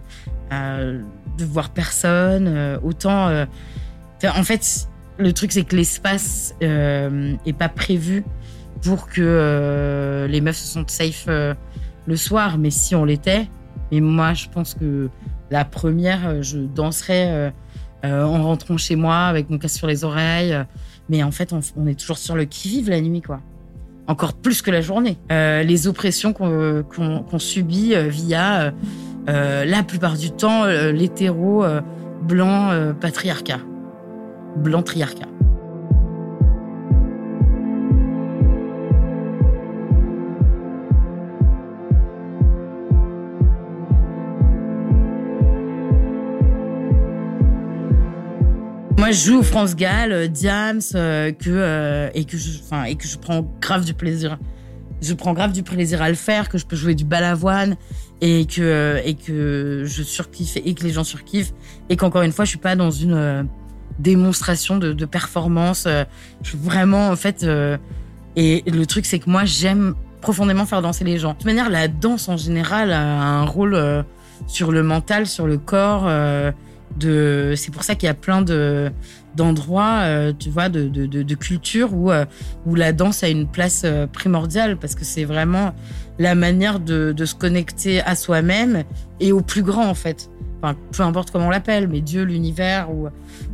euh, 0.52 1.02
de 1.38 1.46
voir 1.46 1.70
personne 1.70 2.80
autant 2.84 3.30
en 4.24 4.44
fait 4.44 4.88
le 5.20 5.34
truc 5.34 5.52
c'est 5.52 5.64
que 5.64 5.76
l'espace 5.76 6.56
est 6.62 7.58
pas 7.58 7.70
prévu 7.70 8.24
pour 8.82 9.08
que 9.08 10.26
les 10.30 10.42
meufs 10.42 10.56
se 10.56 10.68
sentent 10.68 10.90
safe 10.90 11.28
le 11.28 12.16
soir. 12.16 12.58
Mais 12.58 12.72
si 12.72 12.96
on 12.96 13.06
l'était 13.06 13.48
et 13.92 14.02
moi 14.02 14.34
je 14.34 14.48
pense 14.48 14.74
que 14.74 15.10
la 15.52 15.64
première 15.64 16.42
je 16.42 16.58
danserais 16.58 17.54
en 18.04 18.44
rentrant 18.44 18.78
chez 18.78 18.96
moi 18.96 19.26
avec 19.26 19.50
mon 19.52 19.60
casque 19.60 19.78
sur 19.78 19.88
les 19.88 20.04
oreilles. 20.04 20.58
Mais 21.10 21.22
en 21.22 21.32
fait 21.32 21.54
on, 21.54 21.60
on 21.76 21.86
est 21.86 22.00
toujours 22.00 22.18
sur 22.18 22.36
le 22.36 22.46
qui 22.46 22.70
vive 22.70 22.90
la 22.90 23.02
nuit 23.02 23.22
quoi 23.22 23.42
encore 24.08 24.34
plus 24.34 24.62
que 24.62 24.72
la 24.72 24.82
journée. 24.82 25.18
Euh, 25.32 25.64
les 25.64 25.88
oppressions 25.88 26.34
qu'on 26.34 27.40
subit 27.40 27.94
euh, 27.94 28.08
via 28.08 28.62
euh, 28.62 28.72
euh, 29.30 29.66
la 29.66 29.84
plupart 29.84 30.16
du 30.16 30.32
temps 30.32 30.64
euh, 30.64 30.92
l'hétéro 30.92 31.66
blanc 32.24 32.72
patriarcat. 33.00 33.60
Blanc 34.56 34.82
triarcat 34.82 35.28
Moi, 49.08 49.14
je 49.14 49.26
joue 49.26 49.42
France 49.42 49.78
Gall, 49.78 50.12
euh, 50.12 50.28
Diams, 50.28 50.82
euh, 50.94 51.32
que 51.32 51.50
euh, 51.50 52.10
et 52.14 52.26
que 52.26 52.36
je, 52.36 52.50
et 52.90 52.96
que 52.96 53.08
je 53.08 53.18
prends 53.18 53.50
grave 53.62 53.86
du 53.86 53.94
plaisir. 53.94 54.38
Je 55.02 55.14
prends 55.14 55.32
grave 55.32 55.54
du 55.54 55.64
plaisir 55.64 56.02
à 56.02 56.10
le 56.10 56.16
faire, 56.16 56.50
que 56.50 56.58
je 56.58 56.66
peux 56.66 56.76
jouer 56.76 56.94
du 56.94 57.06
balavoine 57.06 57.78
et 58.20 58.46
que 58.46 59.02
et 59.06 59.14
que 59.14 59.84
je 59.86 60.04
surkiffe 60.04 60.58
et 60.58 60.74
que 60.74 60.84
les 60.84 60.90
gens 60.90 61.06
surkiffent 61.06 61.54
et 61.88 61.96
qu'encore 61.96 62.24
une 62.24 62.34
fois, 62.34 62.44
je 62.44 62.50
suis 62.50 62.60
pas 62.60 62.76
dans 62.76 62.92
une 62.92 63.48
démonstration 63.98 64.76
de, 64.78 65.06
performance. 65.06 65.88
je 65.88 66.50
suis 66.50 66.58
vraiment 66.58 67.08
en 67.08 67.16
fait. 67.16 67.46
et 68.36 68.64
le 68.68 68.86
truc, 68.86 69.06
c'est 69.06 69.20
que 69.20 69.30
moi, 69.30 69.46
j'aime 69.46 69.96
profondément 70.20 70.66
faire 70.66 70.82
danser 70.82 71.06
les 71.06 71.18
gens. 71.18 71.30
De 71.30 71.36
toute 71.36 71.46
manière, 71.46 71.70
la 71.70 71.88
danse 71.88 72.28
en 72.28 72.36
général 72.36 72.92
a 72.92 73.02
un 73.02 73.46
rôle 73.46 74.04
sur 74.48 74.74
le 74.74 74.84
mental, 74.84 75.28
sur 75.28 75.48
le 75.48 75.58
corps. 75.58 76.10
De 76.98 77.54
c'est 77.56 77.72
pour 77.72 77.84
ça 77.84 77.96
qu'il 77.96 78.08
y 78.08 78.10
a 78.10 78.14
plein 78.14 78.42
de 78.42 78.92
d'endroits 79.36 80.00
euh, 80.02 80.34
tu 80.38 80.50
vois 80.50 80.70
de 80.70 80.88
de, 80.88 81.06
de, 81.06 81.24
de 81.24 81.36
culture 81.36 81.94
où 81.94 82.12
euh, 82.12 82.26
où 82.66 82.76
la 82.76 82.92
danse 82.92 83.24
a 83.24 83.30
une 83.30 83.48
place 83.48 83.84
euh, 83.86 84.08
primordiale 84.08 84.78
parce 84.78 84.96
que 84.96 85.06
c'est 85.06 85.26
vraiment 85.26 85.74
la 86.20 86.36
manière 86.36 86.80
de 86.80 87.12
de 87.12 87.26
se 87.26 87.36
connecter 87.36 88.02
à 88.02 88.16
soi-même 88.16 88.84
et 89.20 89.32
au 89.32 89.42
plus 89.42 89.64
grand 89.64 89.88
en 89.88 89.94
fait 89.94 90.30
enfin 90.62 90.76
peu 90.92 91.04
importe 91.04 91.32
comment 91.32 91.48
on 91.48 91.52
l'appelle 91.52 91.88
mais 91.88 92.02
Dieu 92.02 92.24
l'univers 92.24 92.92
ou 92.92 93.08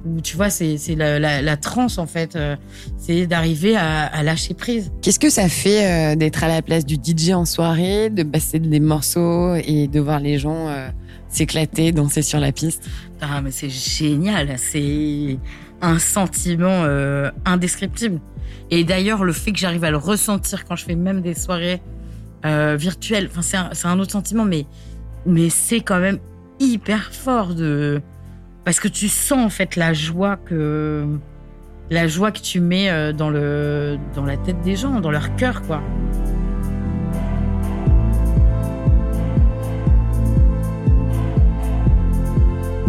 ou 0.06 0.22
tu 0.22 0.36
vois 0.36 0.50
c'est 0.50 0.78
la, 0.96 1.20
la 1.20 1.42
la 1.42 1.58
transe 1.58 1.98
en 1.98 2.06
fait 2.06 2.36
euh, 2.36 2.56
c'est 2.98 3.28
d'arriver 3.28 3.76
à, 3.76 4.06
à 4.06 4.24
lâcher 4.24 4.54
prise 4.54 4.92
Qu'est-ce 5.02 5.20
que 5.20 5.30
ça 5.30 5.50
fait 5.50 6.14
euh, 6.14 6.16
d'être 6.16 6.44
à 6.44 6.48
la 6.48 6.62
place 6.62 6.86
du 6.86 6.96
DJ 6.96 7.32
en 7.32 7.46
soirée, 7.46 8.10
de 8.10 8.24
passer 8.24 8.60
des 8.60 8.80
morceaux 8.80 9.56
et 9.56 9.88
de 9.88 10.00
voir 10.00 10.20
les 10.20 10.40
gens 10.40 10.70
euh, 10.70 10.88
s'éclater, 11.30 11.92
danser 11.92 12.22
sur 12.22 12.40
la 12.40 12.52
piste? 12.52 12.90
Ah, 13.22 13.42
mais 13.42 13.52
c'est 13.52 13.70
génial. 13.70 14.56
C'est 14.58 15.38
un 15.82 16.00
sentiment 16.00 16.84
euh, 16.86 17.32
indescriptible. 17.46 18.20
Et 18.72 18.84
d'ailleurs, 18.84 19.24
le 19.24 19.34
fait 19.34 19.52
que 19.52 19.60
j'arrive 19.60 19.84
à 19.84 19.92
le 19.92 19.98
ressentir 19.98 20.66
quand 20.66 20.76
je 20.76 20.86
fais 20.86 20.96
même 20.96 21.22
des 21.22 21.34
soirées 21.34 21.82
virtuelles, 22.46 23.30
enfin, 23.32 23.70
c'est 23.72 23.88
un, 23.88 24.00
autre 24.00 24.12
sentiment, 24.12 24.44
mais, 24.44 24.66
mais 25.26 25.50
c'est 25.50 25.80
quand 25.80 26.00
même 26.00 26.20
hyper 26.64 27.12
fort 27.14 27.54
de. 27.54 28.02
Parce 28.66 28.80
que 28.80 28.88
tu 28.88 29.10
sens 29.10 29.46
en 29.46 29.50
fait 29.50 29.76
la 29.76 29.94
joie 29.94 30.38
que. 30.38 31.06
La 31.90 32.08
joie 32.08 32.32
que 32.32 32.40
tu 32.40 32.60
mets 32.60 32.90
euh, 32.90 33.12
dans, 33.12 33.30
le, 33.30 34.00
la 34.26 34.38
tête 34.38 34.62
des 34.62 34.76
gens, 34.76 35.02
dans 35.02 35.12
leur 35.12 35.36
cœur, 35.36 35.62
quoi. 35.64 35.82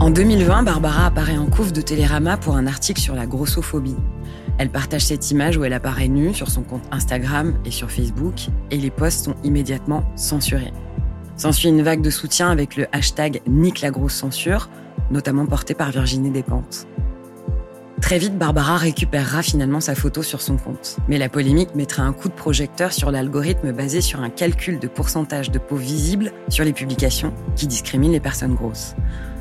En 0.01 0.11
2020, 0.11 0.63
Barbara 0.63 1.07
apparaît 1.07 1.39
en 1.39 1.47
couve 1.47 1.73
de 1.73 1.81
Télérama 1.81 2.37
pour 2.37 2.57
un 2.57 2.67
article 2.67 3.01
sur 3.01 3.15
la 3.15 3.27
grossophobie. 3.27 3.97
Elle 4.59 4.71
partage 4.71 5.07
cette 5.07 5.31
image 5.31 5.57
où 5.57 5.65
elle 5.65 5.73
apparaît 5.73 6.09
nue 6.09 6.33
sur 6.33 6.51
son 6.51 6.63
compte 6.63 6.83
Instagram 6.93 7.55
et 7.65 7.71
sur 7.71 7.91
Facebook, 7.91 8.49
et 8.71 8.77
les 8.77 8.91
posts 8.91 9.25
sont 9.25 9.35
immédiatement 9.43 10.05
censurés. 10.15 10.73
S'ensuit 11.37 11.69
une 11.69 11.83
vague 11.83 12.01
de 12.01 12.11
soutien 12.11 12.51
avec 12.51 12.77
le 12.77 12.87
hashtag 12.93 13.41
Nique 13.49 13.81
la 13.81 13.91
grosse 13.91 14.15
censure, 14.15 14.69
notamment 15.11 15.47
porté 15.47 15.75
par 15.75 15.91
Virginie 15.91 16.31
Despentes. 16.31 16.87
Très 18.01 18.19
vite, 18.19 18.39
Barbara 18.39 18.77
récupérera 18.77 19.43
finalement 19.43 19.81
sa 19.81 19.95
photo 19.95 20.23
sur 20.23 20.41
son 20.41 20.57
compte. 20.57 20.99
Mais 21.09 21.19
la 21.19 21.29
polémique 21.29 21.75
mettra 21.75 22.03
un 22.03 22.13
coup 22.13 22.29
de 22.29 22.35
projecteur 22.35 22.93
sur 22.93 23.11
l'algorithme 23.11 23.73
basé 23.73 24.01
sur 24.01 24.21
un 24.21 24.31
calcul 24.31 24.79
de 24.79 24.87
pourcentage 24.87 25.51
de 25.51 25.59
peau 25.59 25.77
visible 25.77 26.33
sur 26.49 26.65
les 26.65 26.73
publications 26.73 27.33
qui 27.57 27.67
discrimine 27.67 28.13
les 28.13 28.21
personnes 28.21 28.55
grosses. 28.55 28.95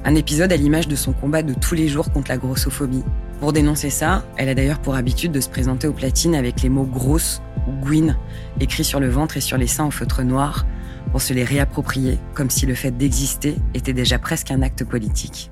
Un 0.05 0.15
épisode 0.15 0.51
à 0.51 0.57
l'image 0.57 0.87
de 0.87 0.95
son 0.95 1.13
combat 1.13 1.43
de 1.43 1.53
tous 1.53 1.75
les 1.75 1.89
jours 1.89 2.11
contre 2.11 2.31
la 2.31 2.37
grossophobie. 2.37 3.03
Pour 3.39 3.53
dénoncer 3.53 3.89
ça, 3.89 4.25
elle 4.37 4.49
a 4.49 4.55
d'ailleurs 4.55 4.79
pour 4.79 4.95
habitude 4.95 5.31
de 5.31 5.41
se 5.41 5.49
présenter 5.49 5.87
aux 5.87 5.93
platines 5.93 6.35
avec 6.35 6.61
les 6.61 6.69
mots 6.69 6.85
grosse 6.85 7.41
ou 7.67 7.85
gouine 7.85 8.17
écrits 8.59 8.83
sur 8.83 8.99
le 8.99 9.09
ventre 9.09 9.37
et 9.37 9.41
sur 9.41 9.57
les 9.57 9.67
seins 9.67 9.85
au 9.85 9.91
feutre 9.91 10.23
noir 10.23 10.65
pour 11.13 11.21
se 11.21 11.31
les 11.33 11.43
réapproprier 11.43 12.17
comme 12.33 12.49
si 12.49 12.65
le 12.65 12.73
fait 12.73 12.89
d'exister 12.91 13.55
était 13.75 13.93
déjà 13.93 14.17
presque 14.17 14.49
un 14.49 14.63
acte 14.63 14.83
politique. 14.83 15.51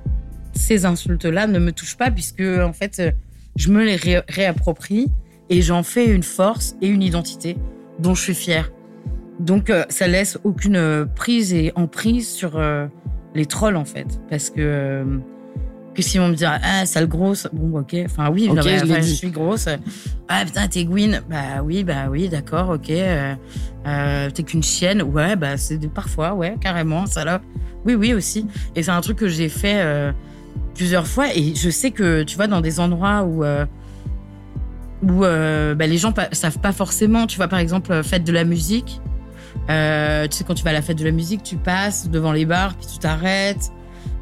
ces 0.54 0.84
insultes-là 0.84 1.46
ne 1.46 1.58
me 1.60 1.70
touchent 1.72 1.96
pas 1.96 2.10
puisque 2.10 2.42
en 2.42 2.72
fait, 2.72 2.98
euh, 2.98 3.10
je 3.56 3.70
me 3.70 3.84
les 3.84 3.94
ré- 3.96 4.22
réapproprie 4.28 5.06
et 5.50 5.62
j'en 5.62 5.84
fais 5.84 6.06
une 6.10 6.24
force 6.24 6.74
et 6.82 6.88
une 6.88 7.02
identité 7.02 7.56
dont 8.00 8.14
je 8.14 8.22
suis 8.22 8.34
fière. 8.34 8.72
Donc, 9.38 9.70
euh, 9.70 9.84
ça 9.88 10.08
laisse 10.08 10.36
aucune 10.44 10.76
euh, 10.76 11.04
prise 11.06 11.54
et 11.54 11.72
emprise 11.76 12.28
sur 12.28 12.60
les 13.34 13.46
trolls 13.46 13.76
en 13.76 13.84
fait, 13.84 14.20
parce 14.28 14.50
que 14.50 15.06
que 15.94 16.02
si 16.02 16.18
on 16.18 16.28
me 16.28 16.34
dit 16.34 16.44
ah 16.44 16.86
sale 16.86 17.06
grosse, 17.06 17.46
bon 17.52 17.78
ok, 17.80 17.96
enfin 18.06 18.30
oui, 18.30 18.48
je 19.02 19.14
suis 19.14 19.30
grosse. 19.30 19.68
Ah 20.28 20.44
putain 20.44 20.66
t'es 20.68 20.84
Gwyn, 20.84 21.20
bah 21.28 21.62
oui 21.62 21.84
bah 21.84 22.06
oui 22.10 22.28
d'accord 22.28 22.70
ok. 22.70 22.90
Euh, 22.90 23.34
euh, 23.86 24.30
t'es 24.30 24.42
qu'une 24.42 24.62
chienne, 24.62 25.02
ouais 25.02 25.36
bah 25.36 25.56
c'est 25.56 25.78
de- 25.78 25.88
parfois 25.88 26.34
ouais 26.34 26.56
carrément 26.60 27.06
salope. 27.06 27.42
Oui 27.84 27.94
oui 27.94 28.14
aussi. 28.14 28.46
Et 28.74 28.82
c'est 28.82 28.90
un 28.90 29.00
truc 29.00 29.18
que 29.18 29.28
j'ai 29.28 29.48
fait. 29.48 29.80
euh, 29.82 30.12
plusieurs 30.74 31.06
fois 31.06 31.26
et 31.34 31.54
je 31.54 31.68
sais 31.68 31.90
que 31.90 32.22
tu 32.22 32.36
vois 32.36 32.46
dans 32.46 32.60
des 32.62 32.80
endroits 32.80 33.22
où 33.24 33.42
où 35.02 35.20
bah, 35.20 35.86
les 35.86 35.98
gens 35.98 36.12
pa- 36.12 36.28
savent 36.32 36.58
pas 36.58 36.72
forcément 36.72 37.26
tu 37.26 37.36
vois 37.36 37.48
par 37.48 37.58
exemple 37.58 38.02
fête 38.02 38.24
de 38.24 38.32
la 38.32 38.44
musique 38.44 39.00
tu 39.54 39.72
sais, 40.36 40.44
quand 40.46 40.54
tu 40.54 40.64
vas 40.64 40.70
à 40.70 40.72
la 40.74 40.82
fête 40.82 40.98
de 40.98 41.04
la 41.04 41.10
musique, 41.10 41.42
tu 41.42 41.56
passes 41.56 42.08
devant 42.08 42.32
les 42.32 42.46
bars, 42.46 42.74
puis 42.74 42.86
tu 42.90 42.98
t'arrêtes 42.98 43.70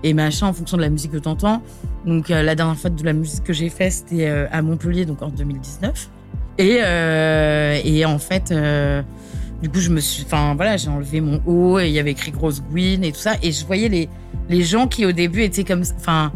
et 0.02 0.14
machin 0.14 0.46
en 0.46 0.52
fonction 0.52 0.76
de 0.76 0.82
la 0.82 0.88
musique 0.88 1.12
que 1.12 1.18
tu 1.18 1.28
entends. 1.28 1.62
Donc 2.06 2.30
euh, 2.30 2.42
la 2.42 2.54
dernière 2.54 2.76
fête 2.76 2.96
de 2.96 3.04
la 3.04 3.12
musique 3.12 3.44
que 3.44 3.52
j'ai 3.52 3.68
fait, 3.68 3.90
c'était 3.90 4.26
euh, 4.26 4.46
à 4.50 4.62
Montpellier, 4.62 5.04
donc 5.04 5.22
en 5.22 5.28
2019. 5.28 6.08
Et, 6.58 6.78
euh, 6.82 7.80
et 7.84 8.04
en 8.04 8.18
fait, 8.18 8.52
du 9.62 9.68
coup, 9.70 9.80
je 9.80 9.90
me 9.90 10.00
suis, 10.00 10.24
enfin 10.24 10.54
voilà, 10.54 10.76
j'ai 10.76 10.88
enlevé 10.88 11.20
mon 11.20 11.40
haut 11.46 11.78
et 11.78 11.88
il 11.88 11.92
y 11.92 11.98
avait 11.98 12.10
écrit 12.10 12.32
grosse 12.32 12.62
Gwyn 12.62 13.02
et 13.02 13.12
tout 13.12 13.20
ça, 13.20 13.34
et 13.42 13.52
je 13.52 13.64
voyais 13.64 13.88
les 13.88 14.08
les 14.48 14.62
gens 14.62 14.88
qui 14.88 15.06
au 15.06 15.12
début 15.12 15.42
étaient 15.42 15.64
comme, 15.64 15.84
enfin 15.96 16.32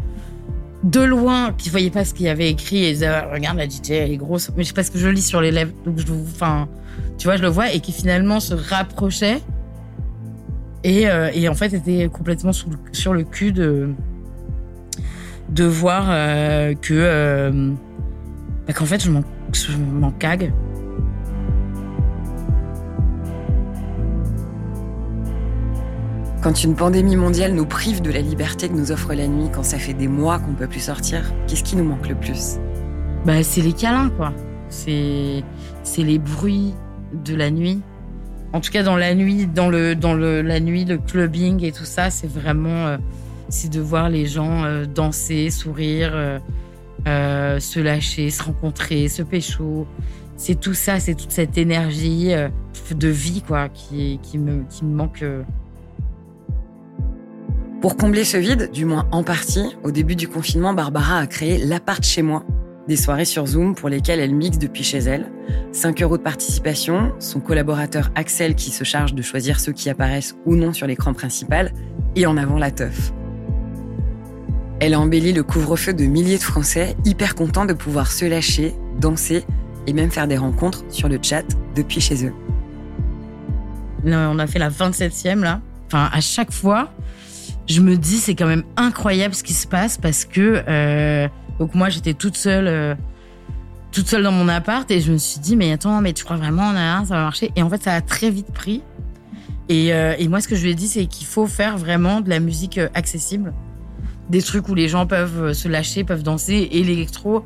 de 0.83 1.01
loin, 1.01 1.53
qui 1.57 1.69
voyaient 1.69 1.89
pas 1.89 2.05
ce 2.05 2.13
qu'il 2.13 2.27
y 2.27 2.29
avait 2.29 2.49
écrit 2.49 2.85
et 2.85 2.93
disaient 2.93 3.07
Ah, 3.07 3.29
regarde 3.31 3.57
la 3.57 3.67
DJ 3.67 3.91
elle 3.91 4.11
est 4.11 4.17
grosse, 4.17 4.49
mais 4.55 4.63
je 4.63 4.69
sais 4.69 4.73
pas 4.73 4.83
ce 4.83 4.91
que 4.91 4.99
je 4.99 5.09
lis 5.09 5.21
sur 5.21 5.41
les 5.41 5.51
lèvres, 5.51 5.73
donc 5.85 5.99
je, 5.99 6.05
enfin 6.13 6.67
tu 7.17 7.27
vois, 7.27 7.37
je 7.37 7.41
le 7.41 7.49
vois 7.49 7.71
et 7.71 7.79
qui 7.79 7.91
finalement 7.91 8.39
se 8.39 8.53
rapprochaient 8.53 9.41
et, 10.85 11.09
euh, 11.09 11.29
et 11.33 11.49
en 11.49 11.55
fait 11.55 11.73
était 11.73 12.07
complètement 12.11 12.53
sous 12.53 12.69
le- 12.69 12.77
sur 12.91 13.13
le 13.13 13.23
cul 13.23 13.51
de 13.51 13.89
de 15.49 15.63
voir 15.63 16.05
euh, 16.09 16.73
que 16.75 16.93
euh, 16.93 17.71
bah, 18.67 18.73
qu'en 18.73 18.85
fait 18.85 19.03
je 19.03 19.09
m'en 19.11 19.21
je 19.51 19.71
m'en 19.75 20.11
cague. 20.11 20.51
Quand 26.41 26.63
une 26.63 26.75
pandémie 26.75 27.15
mondiale 27.15 27.53
nous 27.53 27.65
prive 27.65 28.01
de 28.03 28.11
la 28.11 28.21
liberté 28.21 28.69
que 28.69 28.73
nous 28.73 28.91
offre 28.91 29.13
la 29.15 29.27
nuit, 29.27 29.49
quand 29.51 29.63
ça 29.63 29.79
fait 29.79 29.95
des 29.95 30.07
mois 30.07 30.37
qu'on 30.37 30.53
peut 30.53 30.67
plus 30.67 30.81
sortir, 30.81 31.33
qu'est-ce 31.47 31.63
qui 31.63 31.75
nous 31.75 31.83
manque 31.83 32.07
le 32.07 32.13
plus? 32.15 32.57
Bah, 33.25 33.41
c'est 33.41 33.61
les 33.61 33.73
câlins, 33.73 34.11
quoi. 34.15 34.31
C'est, 34.69 35.43
c'est 35.81 36.03
les 36.03 36.19
bruits 36.19 36.75
de 37.25 37.33
la 37.35 37.49
nuit. 37.49 37.81
En 38.55 38.61
tout 38.61 38.71
cas, 38.71 38.83
dans 38.83 38.95
la 38.95 39.13
nuit, 39.15 39.47
dans 39.47 39.67
le, 39.67 39.95
dans 39.95 40.13
le, 40.13 40.41
la 40.41 40.61
nuit, 40.61 40.85
le 40.85 40.97
clubbing 40.97 41.61
et 41.65 41.73
tout 41.73 41.83
ça, 41.83 42.09
c'est 42.09 42.31
vraiment, 42.31 42.87
euh, 42.87 42.97
c'est 43.49 43.69
de 43.69 43.81
voir 43.81 44.07
les 44.07 44.27
gens 44.27 44.63
euh, 44.63 44.85
danser, 44.85 45.49
sourire, 45.49 46.39
euh, 47.05 47.59
se 47.59 47.81
lâcher, 47.81 48.29
se 48.29 48.41
rencontrer, 48.41 49.09
se 49.09 49.23
pécho. 49.23 49.85
C'est 50.37 50.57
tout 50.57 50.73
ça, 50.73 51.01
c'est 51.01 51.15
toute 51.15 51.31
cette 51.31 51.57
énergie 51.57 52.31
de 52.91 53.07
vie, 53.09 53.41
quoi, 53.45 53.67
qui, 53.67 54.21
qui 54.23 54.37
me, 54.37 54.63
qui 54.69 54.85
me 54.85 54.95
manque. 54.95 55.25
Pour 57.81 57.97
combler 57.97 58.23
ce 58.23 58.37
vide, 58.37 58.71
du 58.71 58.85
moins 58.85 59.05
en 59.11 59.23
partie, 59.23 59.75
au 59.83 59.91
début 59.91 60.15
du 60.15 60.29
confinement, 60.29 60.73
Barbara 60.73 61.17
a 61.17 61.27
créé 61.27 61.57
l'appart 61.57 62.01
chez 62.05 62.21
moi. 62.21 62.45
Des 62.87 62.95
soirées 62.95 63.25
sur 63.25 63.47
Zoom 63.47 63.73
pour 63.73 63.89
lesquelles 63.89 64.19
elle 64.19 64.35
mixe 64.35 64.59
depuis 64.59 64.83
chez 64.83 64.99
elle. 64.99 65.31
5 65.71 66.03
euros 66.03 66.17
de 66.17 66.23
participation, 66.23 67.13
son 67.19 67.39
collaborateur 67.39 68.11
Axel 68.13 68.53
qui 68.53 68.69
se 68.69 68.83
charge 68.83 69.15
de 69.15 69.23
choisir 69.23 69.59
ceux 69.59 69.71
qui 69.71 69.89
apparaissent 69.89 70.35
ou 70.45 70.55
non 70.55 70.71
sur 70.71 70.85
l'écran 70.85 71.13
principal, 71.13 71.71
et 72.15 72.27
en 72.27 72.37
avant 72.37 72.57
la 72.57 72.71
teuf. 72.71 73.11
Elle 74.79 74.93
a 74.93 74.99
embelli 74.99 75.33
le 75.33 75.41
couvre-feu 75.41 75.93
de 75.93 76.05
milliers 76.05 76.37
de 76.37 76.43
Français, 76.43 76.95
hyper 77.05 77.33
contents 77.33 77.65
de 77.65 77.73
pouvoir 77.73 78.11
se 78.11 78.25
lâcher, 78.25 78.75
danser 78.99 79.43
et 79.87 79.93
même 79.93 80.11
faire 80.11 80.27
des 80.27 80.37
rencontres 80.37 80.83
sur 80.89 81.09
le 81.09 81.17
chat 81.21 81.45
depuis 81.75 82.01
chez 82.01 82.25
eux. 82.25 82.33
On 84.05 84.37
a 84.37 84.45
fait 84.45 84.59
la 84.59 84.69
27e 84.69 85.39
là. 85.39 85.61
Enfin, 85.87 86.09
à 86.11 86.21
chaque 86.21 86.51
fois, 86.51 86.91
je 87.67 87.81
me 87.81 87.95
dis 87.95 88.17
c'est 88.17 88.35
quand 88.35 88.47
même 88.47 88.63
incroyable 88.77 89.33
ce 89.33 89.43
qui 89.43 89.53
se 89.53 89.65
passe 89.65 89.97
parce 89.97 90.25
que 90.25 90.63
euh, 90.67 91.27
donc 91.59 91.73
moi 91.73 91.89
j'étais 91.89 92.13
toute 92.13 92.35
seule, 92.35 92.67
euh, 92.67 92.95
toute 93.91 94.07
seule 94.07 94.23
dans 94.23 94.31
mon 94.31 94.47
appart 94.47 94.89
et 94.91 94.99
je 94.99 95.11
me 95.11 95.17
suis 95.17 95.39
dit 95.39 95.55
mais 95.55 95.71
attends 95.71 96.01
mais 96.01 96.13
tu 96.13 96.23
crois 96.23 96.37
vraiment 96.37 96.73
ça 96.73 97.15
va 97.15 97.23
marcher? 97.23 97.51
Et 97.55 97.63
en 97.63 97.69
fait 97.69 97.83
ça 97.83 97.93
a 97.93 98.01
très 98.01 98.29
vite 98.29 98.51
pris. 98.51 98.81
Et, 99.67 99.93
euh, 99.93 100.13
et 100.19 100.27
moi 100.27 100.41
ce 100.41 100.47
que 100.47 100.55
je 100.55 100.63
lui 100.63 100.71
ai 100.71 100.75
dit 100.75 100.87
c'est 100.87 101.05
qu'il 101.05 101.25
faut 101.25 101.47
faire 101.47 101.77
vraiment 101.77 102.21
de 102.21 102.29
la 102.29 102.39
musique 102.39 102.77
euh, 102.77 102.89
accessible, 102.93 103.53
des 104.29 104.41
trucs 104.41 104.67
où 104.69 104.75
les 104.75 104.87
gens 104.87 105.07
peuvent 105.07 105.53
se 105.53 105.67
lâcher, 105.67 106.03
peuvent 106.03 106.23
danser 106.23 106.69
et 106.71 106.83
l'électro. 106.83 107.45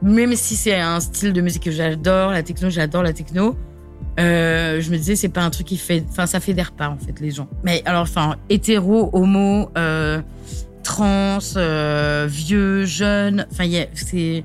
Même 0.00 0.36
si 0.36 0.54
c'est 0.54 0.78
un 0.78 1.00
style 1.00 1.32
de 1.32 1.40
musique 1.40 1.64
que 1.64 1.72
j'adore, 1.72 2.30
la 2.30 2.44
techno, 2.44 2.70
j'adore 2.70 3.02
la 3.02 3.12
techno. 3.12 3.56
Je 4.16 4.90
me 4.90 4.96
disais 4.96 5.16
c'est 5.16 5.28
pas 5.28 5.42
un 5.42 5.50
truc 5.50 5.66
qui 5.66 5.76
fait 5.76 6.04
enfin 6.08 6.26
ça 6.26 6.40
fédère 6.40 6.72
pas 6.72 6.88
en 6.88 6.98
fait 6.98 7.20
les 7.20 7.30
gens 7.30 7.48
mais 7.62 7.82
alors 7.84 8.02
enfin 8.02 8.36
hétéro 8.48 9.10
homo 9.12 9.70
trans 10.88 11.38
euh, 11.56 12.26
vieux 12.30 12.86
jeune 12.86 13.46
enfin 13.52 13.64
c'est 13.92 14.42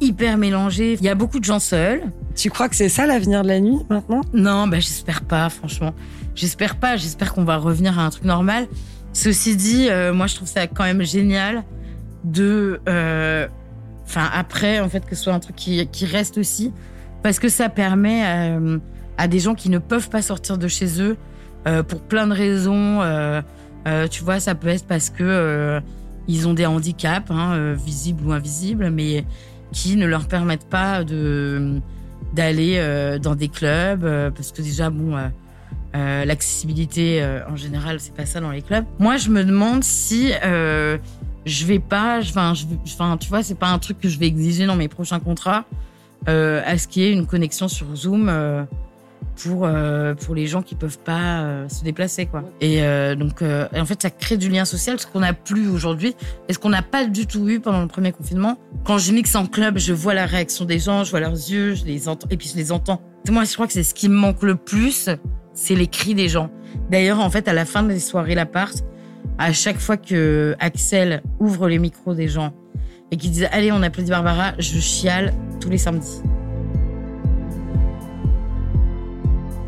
hyper 0.00 0.38
mélangé. 0.38 0.92
Il 0.92 1.02
y 1.02 1.08
a 1.08 1.16
beaucoup 1.16 1.40
de 1.40 1.44
gens 1.44 1.58
seuls. 1.58 2.02
Tu 2.36 2.48
crois 2.48 2.68
que 2.68 2.76
c'est 2.76 2.88
ça 2.88 3.06
l'avenir 3.06 3.42
de 3.42 3.48
la 3.48 3.58
nuit 3.58 3.80
maintenant? 3.90 4.20
Non 4.32 4.68
bah 4.68 4.78
j'espère 4.78 5.22
pas 5.22 5.48
franchement. 5.48 5.94
J'espère 6.36 6.76
pas. 6.76 6.96
J'espère 6.96 7.34
qu'on 7.34 7.42
va 7.42 7.56
revenir 7.56 7.98
à 7.98 8.04
un 8.04 8.10
truc 8.10 8.24
normal. 8.24 8.68
Ceci 9.12 9.56
dit 9.56 9.88
euh, 9.90 10.14
moi 10.14 10.28
je 10.28 10.36
trouve 10.36 10.46
ça 10.46 10.68
quand 10.68 10.84
même 10.84 11.02
génial 11.02 11.64
de 12.22 12.80
euh, 12.88 13.48
enfin 14.04 14.28
après 14.32 14.78
en 14.78 14.88
fait 14.88 15.04
que 15.04 15.16
ce 15.16 15.24
soit 15.24 15.34
un 15.34 15.40
truc 15.40 15.56
qui, 15.56 15.84
qui 15.88 16.06
reste 16.06 16.38
aussi. 16.38 16.72
Parce 17.24 17.40
que 17.40 17.48
ça 17.48 17.68
permet 17.68 18.22
euh, 18.24 18.78
à 19.16 19.26
des 19.26 19.40
gens 19.40 19.56
qui 19.56 19.70
ne 19.70 19.78
peuvent 19.78 20.08
pas 20.08 20.22
sortir 20.22 20.56
de 20.56 20.68
chez 20.68 21.02
eux 21.02 21.16
pour 21.88 22.00
plein 22.00 22.26
de 22.28 22.32
raisons. 22.32 23.02
Euh, 23.88 24.06
tu 24.06 24.22
vois, 24.22 24.38
ça 24.38 24.54
peut 24.54 24.68
être 24.68 24.86
parce 24.86 25.10
que 25.10 25.22
euh, 25.22 25.80
ils 26.26 26.46
ont 26.46 26.54
des 26.54 26.66
handicaps, 26.66 27.30
hein, 27.30 27.52
euh, 27.54 27.76
visibles 27.76 28.26
ou 28.26 28.32
invisibles, 28.32 28.90
mais 28.90 29.24
qui 29.72 29.96
ne 29.96 30.06
leur 30.06 30.26
permettent 30.26 30.68
pas 30.68 31.04
de 31.04 31.80
d'aller 32.34 32.78
dans 33.22 33.34
des 33.34 33.48
clubs 33.48 34.02
parce 34.34 34.52
que 34.52 34.60
déjà 34.60 34.90
bon. 34.90 35.16
l'accessibilité 35.94 37.26
en 37.48 37.56
général 37.56 38.00
c'est 38.00 38.14
pas 38.14 38.26
ça 38.26 38.40
dans 38.40 38.50
les 38.50 38.60
clubs 38.60 38.84
moi 38.98 39.16
je 39.16 39.30
me 39.30 39.42
demande 39.44 39.82
si 39.82 40.32
euh, 40.44 40.98
je 41.46 41.64
vais 41.64 41.78
pas 41.78 42.18
enfin 42.20 42.52
tu 43.18 43.28
vois 43.28 43.42
c'est 43.42 43.54
pas 43.54 43.68
un 43.68 43.78
truc 43.78 43.98
que 43.98 44.08
je 44.10 44.18
vais 44.18 44.26
exiger 44.26 44.66
dans 44.66 44.76
mes 44.76 44.88
prochains 44.88 45.20
contrats 45.20 45.64
à 46.26 46.78
ce 46.78 46.86
qu'il 46.86 47.02
y 47.02 47.06
ait 47.06 47.12
une 47.12 47.26
connexion 47.26 47.68
sur 47.68 47.94
Zoom 47.96 48.28
pour 49.38 49.64
euh, 49.64 50.14
pour 50.14 50.34
les 50.34 50.46
gens 50.46 50.62
qui 50.62 50.74
peuvent 50.74 50.98
pas 50.98 51.40
euh, 51.40 51.68
se 51.68 51.84
déplacer 51.84 52.26
quoi. 52.26 52.44
Et 52.60 52.82
euh, 52.82 53.14
donc 53.14 53.42
et 53.42 53.80
en 53.80 53.86
fait 53.86 54.02
ça 54.02 54.10
crée 54.10 54.36
du 54.36 54.48
lien 54.48 54.64
social 54.64 54.98
ce 54.98 55.06
qu'on 55.06 55.20
n'a 55.20 55.32
plus 55.32 55.68
aujourd'hui 55.68 56.14
et 56.48 56.52
ce 56.52 56.58
qu'on 56.58 56.70
n'a 56.70 56.82
pas 56.82 57.06
du 57.06 57.26
tout 57.26 57.48
eu 57.48 57.60
pendant 57.60 57.80
le 57.80 57.88
premier 57.88 58.12
confinement. 58.12 58.58
Quand 58.84 58.98
je 58.98 59.12
mixe 59.12 59.34
en 59.34 59.46
club, 59.46 59.78
je 59.78 59.92
vois 59.92 60.14
la 60.14 60.26
réaction 60.26 60.64
des 60.64 60.78
gens, 60.78 61.04
je 61.04 61.10
vois 61.10 61.20
leurs 61.20 61.32
yeux, 61.32 61.74
je 61.74 61.84
les 61.84 62.08
entends 62.08 62.28
et 62.30 62.36
puis 62.36 62.48
je 62.48 62.56
les 62.56 62.72
entends. 62.72 63.00
Moi 63.30 63.44
je 63.44 63.54
crois 63.54 63.66
que 63.66 63.72
c'est 63.72 63.82
ce 63.82 63.94
qui 63.94 64.08
me 64.08 64.16
manque 64.16 64.42
le 64.42 64.56
plus, 64.56 65.08
c'est 65.54 65.74
les 65.74 65.86
cris 65.86 66.14
des 66.14 66.28
gens. 66.28 66.50
D'ailleurs 66.90 67.20
en 67.20 67.30
fait 67.30 67.48
à 67.48 67.52
la 67.52 67.64
fin 67.64 67.82
des 67.82 68.00
soirées 68.00 68.34
l'appart, 68.34 68.84
à 69.38 69.52
chaque 69.52 69.78
fois 69.78 69.96
que 69.96 70.56
Axel 70.58 71.22
ouvre 71.38 71.68
les 71.68 71.78
micros 71.78 72.14
des 72.14 72.28
gens 72.28 72.52
et 73.10 73.16
qui 73.16 73.30
disent 73.30 73.48
allez 73.52 73.70
on 73.72 73.82
applaudit 73.82 74.10
Barbara, 74.10 74.52
je 74.58 74.78
chiale 74.78 75.32
tous 75.60 75.70
les 75.70 75.78
samedis. 75.78 76.22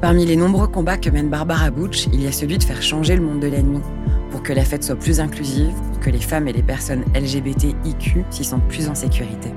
Parmi 0.00 0.24
les 0.24 0.36
nombreux 0.36 0.66
combats 0.66 0.96
que 0.96 1.10
mène 1.10 1.28
Barbara 1.28 1.70
Butch, 1.70 2.06
il 2.12 2.22
y 2.22 2.26
a 2.26 2.32
celui 2.32 2.56
de 2.56 2.64
faire 2.64 2.80
changer 2.80 3.16
le 3.16 3.22
monde 3.22 3.40
de 3.40 3.48
nuit, 3.48 3.82
pour 4.30 4.42
que 4.42 4.54
la 4.54 4.64
fête 4.64 4.82
soit 4.82 4.96
plus 4.96 5.20
inclusive, 5.20 5.74
pour 5.90 6.00
que 6.00 6.08
les 6.08 6.20
femmes 6.20 6.48
et 6.48 6.54
les 6.54 6.62
personnes 6.62 7.04
LGBTIQ 7.14 8.24
s'y 8.30 8.44
sentent 8.44 8.66
plus 8.68 8.88
en 8.88 8.94
sécurité. 8.94 9.52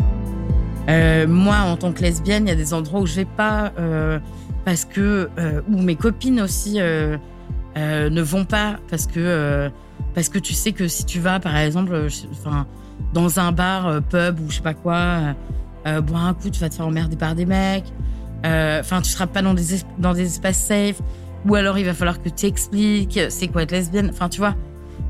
Euh, 0.90 1.28
moi, 1.28 1.60
en 1.60 1.78
tant 1.78 1.94
que 1.94 2.02
lesbienne, 2.02 2.46
il 2.46 2.50
y 2.50 2.52
a 2.52 2.56
des 2.56 2.74
endroits 2.74 3.00
où 3.00 3.06
je 3.06 3.16
vais 3.16 3.26
pas 3.26 3.72
euh, 3.80 4.20
parce 4.66 4.84
que 4.84 5.30
euh, 5.38 5.62
où 5.72 5.82
mes 5.82 5.96
copines 5.96 6.42
aussi 6.42 6.78
ne 6.78 8.22
vont 8.22 8.44
pas 8.44 8.78
parce 8.90 9.08
que 9.08 9.72
parce 10.14 10.28
que 10.28 10.40
tu 10.40 10.54
sais 10.54 10.74
que 10.74 10.90
si 10.90 11.06
tu 11.06 11.20
vas, 11.20 11.40
par 11.40 11.56
exemple, 11.56 12.08
enfin 12.32 12.68
dans 13.14 13.40
un 13.40 13.54
bar, 13.54 14.02
pub 14.10 14.42
ou 14.42 14.50
je 14.50 14.58
sais 14.58 14.62
pas 14.62 14.74
quoi, 14.74 15.36
boire 15.86 16.26
un 16.26 16.34
coup, 16.34 16.50
tu 16.50 16.60
vas 16.60 16.68
te 16.68 16.76
faire 16.76 16.88
emmerder 16.88 17.16
par 17.16 17.34
des 17.34 17.46
mecs. 17.46 17.94
Euh, 18.46 18.80
Enfin, 18.80 19.02
tu 19.02 19.10
seras 19.10 19.28
pas 19.28 19.42
dans 19.42 19.54
des 19.54 19.76
es- 19.76 19.86
dans 20.00 20.14
des 20.14 20.24
espaces 20.26 20.58
safe. 20.60 21.02
Ou 21.48 21.56
alors, 21.56 21.78
il 21.78 21.86
va 21.86 21.94
falloir 21.94 22.22
que 22.22 22.30
tu 22.30 22.46
expliques 22.46 23.20
c'est 23.30 23.48
quoi 23.48 23.64
être 23.64 23.72
lesbienne. 23.72 24.10
Enfin, 24.14 24.30
tu 24.30 24.40
vois. 24.40 24.56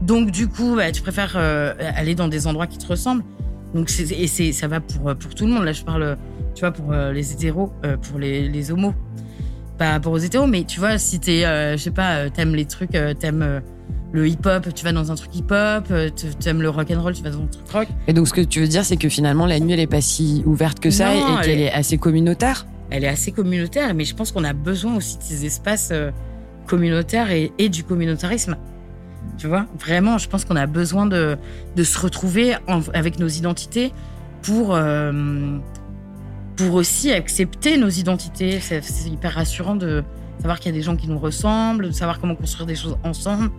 Donc, 0.02 0.32
du 0.32 0.48
coup, 0.48 0.76
bah, 0.76 0.92
tu 0.92 1.02
préfères 1.02 1.34
euh, 1.36 1.74
aller 1.96 2.16
dans 2.16 2.28
des 2.28 2.48
endroits 2.48 2.68
qui 2.68 2.78
te 2.78 2.88
ressemblent. 2.88 3.24
Donc 3.74 3.90
et 4.12 4.28
c'est 4.28 4.52
ça 4.52 4.68
va 4.68 4.80
pour 4.82 5.10
euh, 5.10 5.16
pour 5.16 5.34
tout 5.34 5.48
le 5.48 5.52
monde. 5.54 5.64
Là, 5.64 5.72
je 5.74 5.84
parle, 5.84 6.16
tu 6.54 6.60
vois, 6.60 6.72
pour 6.72 6.92
euh, 6.92 7.12
les 7.12 7.32
hétéros, 7.34 7.72
euh, 7.86 7.98
pour 7.98 8.20
les 8.20 8.48
les 8.48 8.72
homos, 8.72 8.94
pas 9.80 10.00
pour 10.00 10.14
aux 10.14 10.18
hétéros, 10.20 10.46
mais 10.46 10.64
tu 10.64 10.80
vois, 10.80 11.00
si 11.00 11.20
t'es, 11.20 11.44
euh, 11.46 11.76
je 11.76 11.82
sais 11.82 11.90
pas, 11.92 12.18
euh, 12.18 12.30
t'aimes 12.30 12.54
les 12.54 12.66
trucs, 12.66 12.94
euh, 12.94 13.16
t'aimes 13.16 13.42
euh, 13.42 13.60
le 14.12 14.28
hip-hop, 14.28 14.72
tu 14.76 14.84
vas 14.86 14.92
dans 14.92 15.12
un 15.12 15.16
truc 15.16 15.36
hip-hop, 15.36 15.86
euh, 15.90 16.12
tu- 16.16 16.36
t'aimes 16.36 16.62
le 16.62 16.70
rock 16.70 16.92
and 16.92 17.02
roll, 17.02 17.14
tu 17.14 17.24
vas 17.24 17.32
dans 17.32 17.42
un 17.42 17.48
truc 17.48 17.68
rock. 17.72 17.88
Et 18.08 18.14
donc 18.14 18.28
ce 18.28 18.34
que 18.34 18.42
tu 18.42 18.60
veux 18.60 18.68
dire, 18.68 18.86
c'est 18.86 18.98
que 18.98 19.10
finalement 19.10 19.48
la 19.48 19.60
nuit, 19.60 19.74
elle 19.74 19.80
est 19.80 19.88
pas 19.88 20.02
si 20.02 20.44
ouverte 20.46 20.80
que 20.80 20.92
ça 20.92 21.12
Non, 21.12 21.40
et 21.40 21.42
qu'elle 21.42 21.54
elle 21.54 21.60
est- 21.62 21.64
est 21.66 21.72
assez 21.72 21.98
communautaire? 21.98 22.68
Elle 22.94 23.04
est 23.04 23.10
assez 23.10 23.32
communautaire, 23.32 23.96
mais 23.96 24.06
je 24.06 24.14
pense 24.14 24.32
qu'on 24.32 24.44
a 24.44 24.54
besoin 24.54 24.96
aussi 24.98 25.18
de 25.18 25.24
ces 25.24 25.48
espaces 25.48 25.90
euh, 25.92 26.12
communautaires 26.68 27.32
et, 27.32 27.70
du 27.70 27.84
communautarisme. 27.84 28.56
Tu 29.40 29.48
vois, 29.48 29.66
vraiment, 29.80 30.20
je 30.20 30.30
pense 30.30 30.46
qu'on 30.46 30.56
a 30.56 30.68
besoin 30.68 31.08
de, 31.08 31.36
de 31.76 31.84
se 31.84 31.98
retrouver 31.98 32.54
avec 32.94 33.18
nos 33.18 33.28
identités 33.28 33.92
pour, 34.44 34.76
euh, 34.76 35.58
pour 36.56 36.76
aussi 36.76 37.12
accepter 37.12 37.78
nos 37.78 37.90
identités. 37.90 38.60
C'est 38.60 38.84
hyper 39.08 39.34
rassurant 39.34 39.76
de, 39.76 40.04
savoir 40.38 40.60
qu'il 40.60 40.72
y 40.72 40.76
a 40.76 40.78
des 40.78 40.84
gens 40.84 40.96
qui 40.96 41.08
nous 41.08 41.18
ressemblent, 41.18 41.88
de 41.88 41.92
savoir 41.92 42.20
comment 42.20 42.36
construire 42.36 42.68
des 42.68 42.76
choses 42.76 43.00
ensemble 43.04 43.50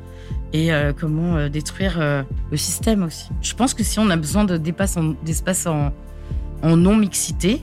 et 0.53 0.73
euh, 0.73 0.92
comment 0.92 1.49
détruire 1.49 1.99
le 1.99 2.57
système 2.57 3.03
aussi. 3.03 3.31
Je 3.42 3.55
pense 3.55 3.75
que 3.75 3.83
si 3.83 3.99
on 3.99 4.11
a 4.11 4.16
besoin 4.16 4.44
de 4.44 4.57
d'espace 4.57 5.66
en, 5.66 5.92
en 6.62 6.77
non-mixité, 6.77 7.62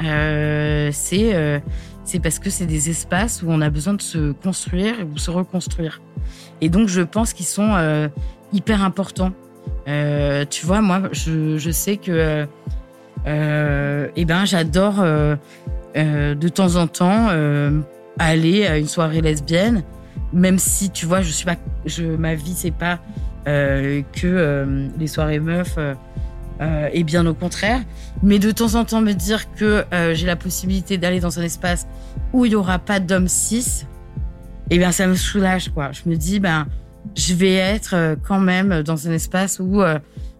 c'est 0.00 1.62
c'est 2.04 2.18
parce 2.18 2.38
que 2.38 2.50
c'est 2.50 2.66
des 2.66 2.90
espaces 2.90 3.42
où 3.42 3.46
on 3.48 3.60
a 3.60 3.70
besoin 3.70 3.94
de 3.94 4.02
se 4.02 4.32
construire 4.32 4.94
ou 5.14 5.18
se 5.18 5.30
reconstruire. 5.30 6.00
Et 6.60 6.68
donc, 6.68 6.88
je 6.88 7.02
pense 7.02 7.32
qu'ils 7.32 7.46
sont 7.46 8.10
hyper 8.52 8.82
importants. 8.82 9.32
tu 9.86 10.66
vois, 10.66 10.80
moi, 10.80 11.02
je, 11.12 11.70
sais 11.70 11.96
que 11.96 12.46
eh 13.26 14.24
ben, 14.24 14.44
j'adore 14.44 14.96
de 15.94 16.48
temps 16.48 16.76
en 16.76 16.86
temps 16.86 17.28
aller 18.18 18.66
à 18.66 18.78
une 18.78 18.88
soirée 18.88 19.20
lesbienne 19.20 19.84
même 20.32 20.58
si 20.58 20.90
tu 20.90 21.06
vois, 21.06 21.22
je 21.22 21.30
suis 21.30 21.44
pas, 21.44 21.56
je, 21.86 22.04
ma 22.04 22.34
vie 22.34 22.54
c'est 22.54 22.70
pas 22.70 22.98
euh, 23.46 24.02
que 24.12 24.26
euh, 24.26 24.88
les 24.98 25.06
soirées 25.06 25.40
meufs, 25.40 25.78
euh, 26.60 26.88
et 26.92 27.04
bien 27.04 27.26
au 27.26 27.34
contraire. 27.34 27.80
Mais 28.22 28.38
de 28.38 28.50
temps 28.50 28.74
en 28.74 28.84
temps 28.84 29.00
me 29.00 29.12
dire 29.12 29.52
que 29.54 29.84
j'ai 30.12 30.26
la 30.26 30.36
possibilité 30.36 30.98
d'aller 30.98 31.20
dans 31.20 31.38
un 31.38 31.42
espace 31.42 31.86
où 32.32 32.44
il 32.44 32.52
y 32.52 32.54
aura 32.54 32.78
pas 32.78 33.00
d'hommes 33.00 33.28
cis, 33.28 33.86
eh 34.70 34.78
bien 34.78 34.92
ça 34.92 35.06
me 35.06 35.14
soulage 35.14 35.70
quoi. 35.70 35.90
Je 35.92 36.08
me 36.08 36.16
dis 36.16 36.40
ben 36.40 36.66
je 37.16 37.34
vais 37.34 37.54
être 37.54 38.16
quand 38.26 38.40
même 38.40 38.82
dans 38.82 39.08
un 39.08 39.12
espace 39.12 39.58
où 39.58 39.82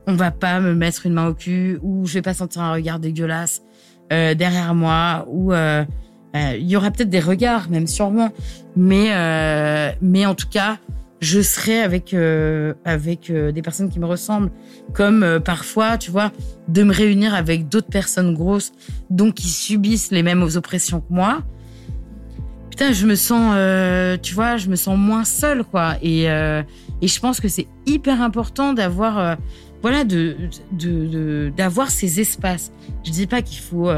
on 0.07 0.15
va 0.15 0.31
pas 0.31 0.61
me 0.61 0.75
mettre 0.75 1.07
une 1.07 1.15
main 1.15 1.27
au 1.29 1.35
cul, 1.35 1.79
où 1.83 2.07
je 2.07 2.15
vais 2.15 2.23
pas 2.23 2.35
sentir 2.35 2.63
un 2.63 2.73
regard 2.73 2.99
dégueulasse 2.99 3.63
derrière 4.11 4.75
moi, 4.75 5.25
où 5.29 5.53
euh, 6.37 6.57
il 6.59 6.69
y 6.69 6.77
aura 6.77 6.91
peut-être 6.91 7.11
des 7.11 7.21
regards, 7.21 7.69
même 7.71 7.87
sûrement, 7.87 8.31
mais 8.77 9.09
euh, 9.11 9.91
mais 10.01 10.27
en 10.27 10.35
tout 10.35 10.49
cas, 10.49 10.79
je 11.21 11.41
serai 11.41 11.81
avec 11.81 12.15
euh, 12.15 12.75
avec 12.85 13.31
des 13.31 13.63
personnes 13.63 13.89
qui 13.91 14.01
me 14.01 14.07
ressemblent, 14.07 14.51
comme 14.95 15.41
parfois, 15.45 15.99
tu 15.99 16.11
vois, 16.11 16.33
de 16.69 16.83
me 16.83 16.93
réunir 16.93 17.35
avec 17.35 17.69
d'autres 17.69 17.89
personnes 17.91 18.35
grosses, 18.35 18.73
donc 19.11 19.35
qui 19.35 19.49
subissent 19.49 20.11
les 20.11 20.23
mêmes 20.23 20.47
oppressions 20.55 21.01
que 21.01 21.13
moi. 21.13 21.43
Putain, 22.71 22.93
je 22.93 23.07
me 23.07 23.15
sens, 23.15 23.55
tu 24.23 24.35
vois, 24.35 24.57
je 24.57 24.69
me 24.69 24.77
sens 24.77 24.97
moins 24.97 25.25
seule, 25.25 25.65
quoi. 25.65 25.97
Et 26.03 26.25
et 26.25 27.09
je 27.09 27.21
pense 27.21 27.41
que 27.41 27.49
c'est 27.49 27.67
hyper 27.87 28.23
important 28.23 28.73
d'avoir, 28.73 29.37
voilà, 29.83 30.05
de 30.05 30.37
de 30.73 31.53
d'avoir 31.55 31.91
ces 31.91 32.21
espaces. 32.21 32.73
Je 33.05 33.11
dis 33.11 33.27
pas 33.27 33.43
qu'il 33.43 33.59
faut 33.59 33.91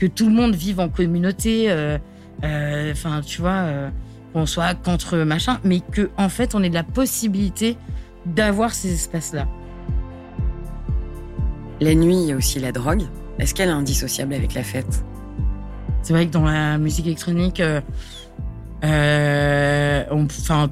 que 0.00 0.06
tout 0.06 0.26
le 0.26 0.34
monde 0.34 0.54
vive 0.54 0.80
en 0.80 0.88
communauté, 0.88 1.70
euh, 1.70 1.98
euh, 2.42 2.90
enfin, 2.90 3.20
tu 3.20 3.42
vois, 3.42 3.50
euh, 3.50 3.90
qu'on 4.32 4.46
soit 4.46 4.74
contre 4.74 5.18
machin, 5.18 5.58
mais 5.64 5.80
que 5.80 6.10
en 6.16 6.28
fait, 6.28 6.54
on 6.54 6.62
ait 6.62 6.68
de 6.68 6.74
la 6.74 6.84
possibilité 6.84 7.76
d'avoir 8.26 8.74
ces 8.74 8.92
espaces-là. 8.92 9.48
La 11.80 11.94
nuit, 11.94 12.14
il 12.14 12.28
y 12.28 12.32
a 12.32 12.36
aussi 12.36 12.60
la 12.60 12.72
drogue. 12.72 13.04
Est-ce 13.38 13.54
qu'elle 13.54 13.70
est 13.70 13.72
indissociable 13.72 14.34
avec 14.34 14.54
la 14.54 14.62
fête? 14.62 15.04
C'est 16.02 16.12
vrai 16.12 16.26
que 16.26 16.32
dans 16.32 16.44
la 16.44 16.76
musique 16.78 17.06
électronique, 17.06 17.62
enfin, 18.82 20.70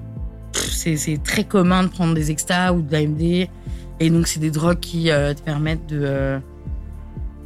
c'est 0.53 1.23
très 1.23 1.45
commun 1.45 1.85
de 1.85 1.89
prendre 1.89 2.15
des 2.15 2.31
extas 2.31 2.73
ou 2.73 2.83
de 2.83 2.93
l'AMD. 2.93 3.49
Et 4.01 4.11
donc, 4.11 4.27
c'est 4.27 4.41
des 4.41 4.51
drogues 4.51 4.81
qui 4.81 5.05
te 5.05 5.41
permettent 5.43 5.87
de, 5.87 6.39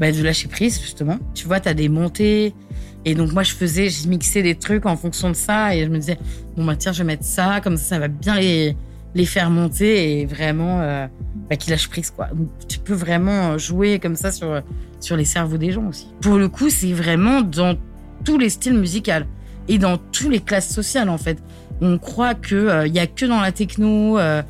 bah, 0.01 0.11
de 0.13 0.23
lâcher 0.23 0.49
prise, 0.49 0.81
justement. 0.81 1.19
Tu 1.35 1.47
vois, 1.47 1.61
tu 1.61 1.69
as 1.69 1.75
des 1.75 1.89
montées. 1.89 2.55
Et 3.05 3.15
donc, 3.15 3.33
moi, 3.33 3.43
je 3.43 3.53
faisais, 3.53 3.89
je 3.89 4.09
mixais 4.09 4.43
des 4.43 4.55
trucs 4.55 4.87
en 4.87 4.97
fonction 4.97 5.29
de 5.29 5.35
ça. 5.35 5.75
Et 5.75 5.85
je 5.85 5.89
me 5.89 5.99
disais, 5.99 6.19
bon, 6.57 6.65
bah, 6.65 6.77
tiens, 6.77 6.93
je 6.93 6.99
vais 6.99 7.05
mettre 7.05 7.25
ça. 7.25 7.61
Comme 7.63 7.77
ça, 7.77 7.85
ça 7.85 7.99
va 7.99 8.09
bien 8.09 8.37
les, 8.37 8.77
les 9.15 9.27
faire 9.27 9.51
monter 9.51 10.21
et 10.21 10.27
vraiment 10.27 10.81
euh, 10.81 11.07
bah, 11.51 11.57
qu'ils 11.57 11.71
lâchent 11.71 11.89
prise, 11.89 12.11
quoi. 12.11 12.29
Donc, 12.33 12.49
tu 12.69 12.79
peux 12.79 12.95
vraiment 12.95 13.59
jouer 13.59 13.99
comme 13.99 14.17
ça 14.17 14.31
sur, 14.31 14.63
sur 15.01 15.17
les 15.17 15.25
cerveaux 15.25 15.59
des 15.59 15.73
gens 15.73 15.89
aussi. 15.89 16.09
Pour 16.21 16.37
le 16.37 16.49
coup, 16.49 16.71
c'est 16.71 16.93
vraiment 16.93 17.43
dans 17.43 17.77
tous 18.25 18.39
les 18.39 18.51
styles 18.51 18.79
musicaux 18.79 19.27
et 19.69 19.79
dans 19.79 19.99
toutes 19.99 20.31
les 20.31 20.41
classes 20.41 20.73
sociales, 20.73 21.09
en 21.09 21.19
fait. 21.19 21.39
On 21.81 21.99
croit 21.99 22.35
qu'il 22.35 22.57
euh, 22.57 22.87
il 22.87 22.95
y 22.95 23.01
a 23.01 23.09
que 23.09 23.27
dans 23.27 23.41
la 23.41 23.51
techno, 23.51 24.19
euh, 24.19 24.43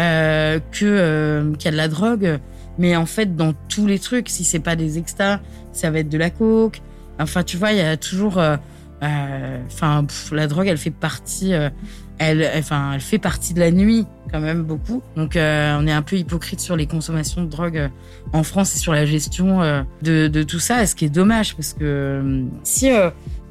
euh 0.00 0.58
que 0.72 1.52
qu'il 1.58 1.64
y 1.66 1.68
a 1.68 1.72
de 1.72 1.76
la 1.76 1.88
drogue. 1.88 2.38
Mais 2.78 2.96
en 2.96 3.06
fait, 3.06 3.36
dans 3.36 3.52
tous 3.68 3.86
les 3.86 3.98
trucs, 3.98 4.28
si 4.28 4.44
c'est 4.44 4.60
pas 4.60 4.76
des 4.76 4.98
extas, 4.98 5.40
ça 5.72 5.90
va 5.90 5.98
être 5.98 6.08
de 6.08 6.16
la 6.16 6.30
coke. 6.30 6.80
Enfin, 7.18 7.42
tu 7.42 7.56
vois, 7.56 7.72
il 7.72 7.78
y 7.78 7.82
a 7.82 7.96
toujours. 7.96 8.38
Euh, 8.38 8.56
euh, 9.02 9.58
enfin, 9.66 10.06
la 10.32 10.46
drogue, 10.46 10.66
elle 10.66 10.78
fait 10.78 10.90
partie. 10.90 11.54
Euh, 11.54 11.70
elle, 12.18 12.48
enfin, 12.56 12.92
elle 12.94 13.00
fait 13.00 13.18
partie 13.18 13.54
de 13.54 13.60
la 13.60 13.70
nuit 13.70 14.06
quand 14.32 14.40
même 14.40 14.64
beaucoup. 14.64 15.02
Donc, 15.16 15.32
on 15.36 15.86
est 15.86 15.92
un 15.92 16.02
peu 16.02 16.16
hypocrite 16.16 16.58
sur 16.58 16.76
les 16.76 16.86
consommations 16.86 17.42
de 17.42 17.48
drogue 17.48 17.90
en 18.32 18.42
France 18.42 18.74
et 18.74 18.78
sur 18.78 18.92
la 18.92 19.06
gestion 19.06 19.84
de, 20.02 20.42
tout 20.42 20.58
ça. 20.58 20.84
Ce 20.84 20.96
qui 20.96 21.04
est 21.04 21.10
dommage 21.10 21.54
parce 21.54 21.74
que 21.74 22.44
si 22.64 22.90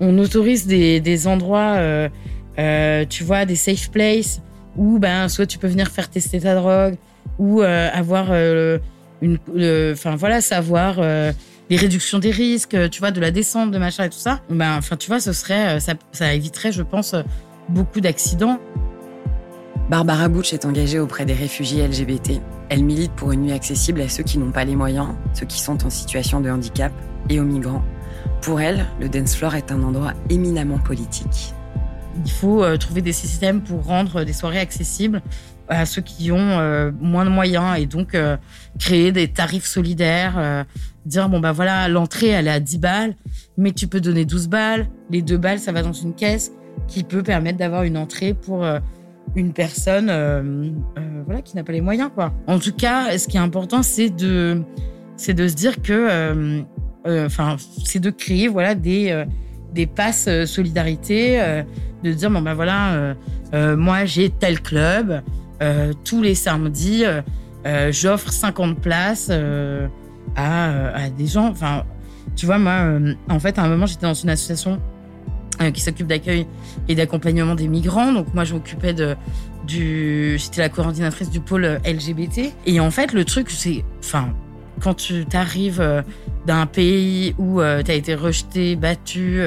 on 0.01 0.19
autorise 0.19 0.67
des, 0.67 0.99
des 0.99 1.27
endroits, 1.27 1.77
tu 2.57 3.23
vois, 3.23 3.45
des 3.45 3.55
safe 3.55 3.89
places 3.89 4.41
où 4.75 4.99
ben 4.99 5.29
soit 5.29 5.45
tu 5.45 5.57
peux 5.57 5.67
venir 5.67 5.87
faire 5.87 6.09
tester 6.09 6.41
ta 6.41 6.53
drogue 6.53 6.95
ou 7.39 7.61
avoir 7.61 8.33
une, 9.21 9.39
enfin 9.93 10.17
voilà, 10.17 10.41
savoir 10.41 10.99
euh, 11.67 11.69
les 11.69 11.77
réductions 11.77 12.19
des 12.19 12.31
risques, 12.31 12.77
tu 12.89 12.99
vois, 12.99 13.11
de 13.11 13.19
la 13.19 13.31
descente, 13.31 13.71
de 13.71 13.77
machin 13.77 14.05
et 14.05 14.09
tout 14.09 14.17
ça. 14.17 14.41
Ben, 14.49 14.77
enfin, 14.77 14.95
tu 14.95 15.07
vois, 15.07 15.19
ce 15.19 15.33
serait, 15.33 15.77
euh, 15.77 15.79
ça, 15.79 15.93
ça 16.11 16.33
éviterait, 16.33 16.71
je 16.71 16.83
pense, 16.83 17.15
beaucoup 17.69 18.01
d'accidents. 18.01 18.59
Barbara 19.89 20.27
Butch 20.27 20.53
est 20.53 20.65
engagée 20.65 20.99
auprès 20.99 21.25
des 21.25 21.33
réfugiés 21.33 21.87
LGBT. 21.87 22.41
Elle 22.69 22.83
milite 22.83 23.13
pour 23.13 23.31
une 23.31 23.43
nuit 23.43 23.53
accessible 23.53 24.01
à 24.01 24.09
ceux 24.09 24.23
qui 24.23 24.37
n'ont 24.37 24.51
pas 24.51 24.65
les 24.65 24.75
moyens, 24.75 25.09
ceux 25.33 25.45
qui 25.45 25.61
sont 25.61 25.85
en 25.85 25.89
situation 25.89 26.41
de 26.41 26.49
handicap 26.49 26.91
et 27.29 27.39
aux 27.39 27.45
migrants. 27.45 27.83
Pour 28.41 28.59
elle, 28.59 28.85
le 28.99 29.07
dance 29.07 29.35
floor 29.35 29.55
est 29.55 29.71
un 29.71 29.81
endroit 29.83 30.13
éminemment 30.29 30.77
politique. 30.77 31.53
Il 32.25 32.31
faut 32.31 32.63
euh, 32.63 32.77
trouver 32.77 33.01
des 33.01 33.13
systèmes 33.13 33.61
pour 33.61 33.85
rendre 33.85 34.23
des 34.23 34.33
soirées 34.33 34.59
accessibles 34.59 35.21
à 35.69 35.85
ceux 35.85 36.01
qui 36.01 36.31
ont 36.31 36.59
euh, 36.59 36.91
moins 36.99 37.25
de 37.25 37.29
moyens 37.29 37.77
et 37.77 37.85
donc 37.85 38.15
euh, 38.15 38.37
créer 38.79 39.11
des 39.11 39.27
tarifs 39.27 39.65
solidaires, 39.65 40.35
euh, 40.37 40.63
dire 41.07 41.29
bon 41.29 41.39
bah 41.39 41.51
voilà 41.51 41.87
l'entrée 41.87 42.27
elle 42.27 42.47
est 42.47 42.51
à 42.51 42.59
10 42.59 42.77
balles, 42.79 43.15
mais 43.57 43.71
tu 43.71 43.87
peux 43.87 44.01
donner 44.01 44.25
12 44.25 44.47
balles, 44.47 44.87
les 45.09 45.21
deux 45.21 45.37
balles 45.37 45.59
ça 45.59 45.71
va 45.71 45.81
dans 45.81 45.93
une 45.93 46.13
caisse 46.13 46.51
qui 46.87 47.03
peut 47.03 47.23
permettre 47.23 47.57
d'avoir 47.57 47.83
une 47.83 47.97
entrée 47.97 48.33
pour 48.33 48.65
une 49.35 49.53
personne 49.53 50.11
voilà 51.25 51.41
qui 51.41 51.55
n'a 51.55 51.63
pas 51.63 51.73
les 51.73 51.81
moyens 51.81 52.09
quoi. 52.13 52.33
En 52.45 52.59
tout 52.59 52.71
cas, 52.71 53.17
ce 53.17 53.27
qui 53.27 53.37
est 53.37 53.41
important 53.41 53.83
c'est 53.83 54.09
de 54.09 54.61
c'est 55.15 55.33
de 55.33 55.47
se 55.47 55.55
dire 55.55 55.81
que 55.81 56.63
enfin 57.25 57.57
c'est 57.83 57.99
de 57.99 58.09
créer 58.09 58.47
voilà 58.47 58.75
des 58.75 59.25
des 59.73 59.87
passes 59.87 60.29
solidarité, 60.45 61.63
de 62.03 62.11
dire 62.11 62.29
bon 62.29 62.41
bah 62.41 62.53
voilà 62.53 63.15
moi 63.53 64.05
j'ai 64.05 64.29
tel 64.29 64.61
club 64.61 65.23
euh, 65.61 65.93
tous 66.03 66.21
les 66.21 66.35
samedis, 66.35 67.03
euh, 67.05 67.21
euh, 67.65 67.91
j'offre 67.91 68.31
50 68.31 68.79
places 68.79 69.31
à, 70.35 71.09
des 71.09 71.27
gens. 71.27 71.47
Enfin, 71.47 71.83
tu 72.35 72.45
vois, 72.45 72.57
moi, 72.57 72.99
en 73.29 73.39
fait, 73.39 73.57
à 73.57 73.63
un 73.63 73.69
moment, 73.69 73.85
j'étais 73.85 74.05
dans 74.05 74.13
une 74.13 74.29
association 74.29 74.79
qui 75.73 75.81
s'occupe 75.81 76.05
d'accueil 76.05 76.45
et 76.87 76.93
d'accompagnement 76.93 77.55
des 77.55 77.67
migrants. 77.67 78.11
Donc 78.11 78.33
moi, 78.33 78.43
je 78.43 78.53
m'occupais 78.53 78.93
de 78.93 79.15
du, 79.65 80.37
j'étais 80.37 80.61
la 80.61 80.69
coordinatrice 80.69 81.29
du 81.29 81.39
pôle 81.39 81.79
LGBT. 81.85 82.53
Et 82.65 82.79
en 82.79 82.91
fait, 82.91 83.11
le 83.11 83.25
truc, 83.25 83.49
c'est, 83.49 83.83
enfin, 83.99 84.33
quand 84.81 84.93
tu 84.93 85.25
t'arrives 85.25 86.03
d'un 86.45 86.67
pays 86.67 87.33
où 87.37 87.59
tu 87.59 87.91
as 87.91 87.95
été 87.95 88.13
rejeté, 88.15 88.75
battu 88.75 89.41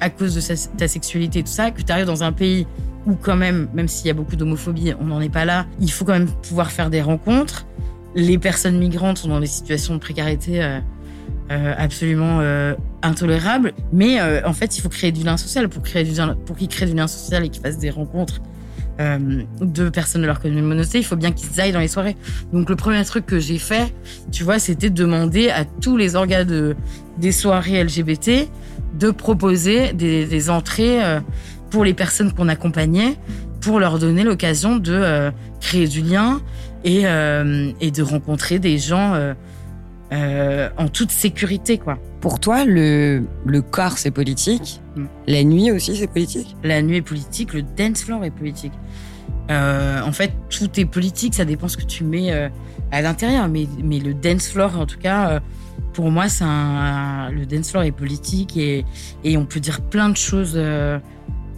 à 0.00 0.10
cause 0.10 0.34
de 0.34 0.76
ta 0.76 0.88
sexualité 0.88 1.40
et 1.40 1.42
tout 1.42 1.50
ça, 1.50 1.70
que 1.70 1.82
tu 1.82 1.92
arrives 1.92 2.06
dans 2.06 2.22
un 2.22 2.32
pays 2.32 2.66
où 3.06 3.14
quand 3.14 3.36
même, 3.36 3.68
même 3.74 3.88
s'il 3.88 4.06
y 4.06 4.10
a 4.10 4.14
beaucoup 4.14 4.36
d'homophobie, 4.36 4.92
on 5.00 5.06
n'en 5.06 5.20
est 5.20 5.28
pas 5.28 5.44
là, 5.44 5.66
il 5.80 5.90
faut 5.90 6.04
quand 6.04 6.12
même 6.12 6.30
pouvoir 6.42 6.70
faire 6.70 6.90
des 6.90 7.02
rencontres. 7.02 7.66
Les 8.14 8.38
personnes 8.38 8.78
migrantes 8.78 9.18
sont 9.18 9.28
dans 9.28 9.40
des 9.40 9.46
situations 9.46 9.94
de 9.94 10.00
précarité 10.00 10.62
euh, 10.62 10.80
euh, 11.50 11.74
absolument 11.76 12.38
euh, 12.40 12.74
intolérables. 13.02 13.72
Mais 13.92 14.20
en 14.44 14.52
fait, 14.52 14.76
il 14.78 14.80
faut 14.80 14.88
créer 14.88 15.12
du 15.12 15.24
lien 15.24 15.36
social 15.36 15.68
pour 15.68 15.82
créer 15.82 16.04
du 16.04 16.12
pour 16.46 16.56
qu'ils 16.56 16.68
créent 16.68 16.86
du 16.86 16.94
lien 16.94 17.06
social 17.06 17.44
et 17.44 17.48
qu'ils 17.48 17.62
fassent 17.62 17.78
des 17.78 17.90
rencontres 17.90 18.40
de 19.60 19.90
personnes 19.90 20.22
de 20.22 20.26
leur 20.26 20.40
communauté. 20.40 20.98
Il 20.98 21.04
faut 21.04 21.14
bien 21.14 21.30
qu'ils 21.30 21.60
aillent 21.60 21.70
dans 21.70 21.78
les 21.78 21.86
soirées. 21.86 22.16
Donc 22.52 22.68
le 22.68 22.74
premier 22.74 23.04
truc 23.04 23.26
que 23.26 23.38
j'ai 23.38 23.58
fait, 23.58 23.94
tu 24.32 24.42
vois, 24.42 24.58
c'était 24.58 24.90
de 24.90 24.96
demander 24.96 25.50
à 25.50 25.64
tous 25.64 25.96
les 25.96 26.16
organes 26.16 26.48
de, 26.48 26.74
des 27.16 27.30
soirées 27.30 27.84
LGBT 27.84 28.48
de 28.98 29.12
proposer 29.12 29.92
des, 29.92 30.50
entrées 30.50 30.98
pour 31.70 31.84
les 31.84 31.94
personnes 31.94 32.32
qu'on 32.32 32.48
accompagnait, 32.48 33.14
pour 33.60 33.78
leur 33.78 34.00
donner 34.00 34.24
l'occasion 34.24 34.78
de 34.78 35.30
créer 35.60 35.86
du 35.86 36.02
lien 36.02 36.40
et, 36.84 37.02
euh, 37.04 37.72
et, 37.80 37.90
de 37.90 38.02
rencontrer 38.02 38.58
des 38.58 38.78
gens 38.78 39.14
euh, 39.14 39.34
euh, 40.12 40.70
en 40.78 40.88
toute 40.88 41.10
sécurité, 41.10 41.76
quoi. 41.76 41.98
Pour 42.20 42.40
toi, 42.40 42.64
le, 42.64 43.24
le 43.44 43.62
corps, 43.62 43.98
c'est 43.98 44.10
politique. 44.10 44.80
Mm. 44.96 45.04
La 45.26 45.44
nuit 45.44 45.70
aussi, 45.70 45.96
c'est 45.96 46.06
politique. 46.06 46.56
La 46.64 46.80
nuit 46.80 46.96
est 46.96 47.02
politique, 47.02 47.52
le 47.52 47.62
dance 47.62 48.04
floor 48.04 48.24
est 48.24 48.30
politique. 48.30 48.72
Euh, 49.50 50.00
en 50.00 50.12
fait, 50.12 50.32
tout 50.48 50.68
est 50.80 50.86
politique, 50.86 51.34
ça 51.34 51.44
dépend 51.44 51.68
ce 51.68 51.76
que 51.76 51.84
tu 51.84 52.04
mets 52.04 52.32
euh, 52.32 52.48
à 52.90 53.02
l'intérieur. 53.02 53.48
Mais, 53.48 53.66
mais 53.82 53.98
le 53.98 54.14
dance 54.14 54.48
floor, 54.48 54.78
en 54.78 54.86
tout 54.86 54.98
cas, 54.98 55.40
pour 55.92 56.10
moi, 56.10 56.28
c'est 56.28 56.44
un, 56.44 57.30
le 57.30 57.44
dance 57.44 57.70
floor 57.70 57.82
est 57.82 57.92
politique 57.92 58.56
et, 58.56 58.86
et 59.24 59.36
on 59.36 59.44
peut 59.44 59.60
dire 59.60 59.82
plein 59.82 60.08
de 60.08 60.16
choses 60.16 60.58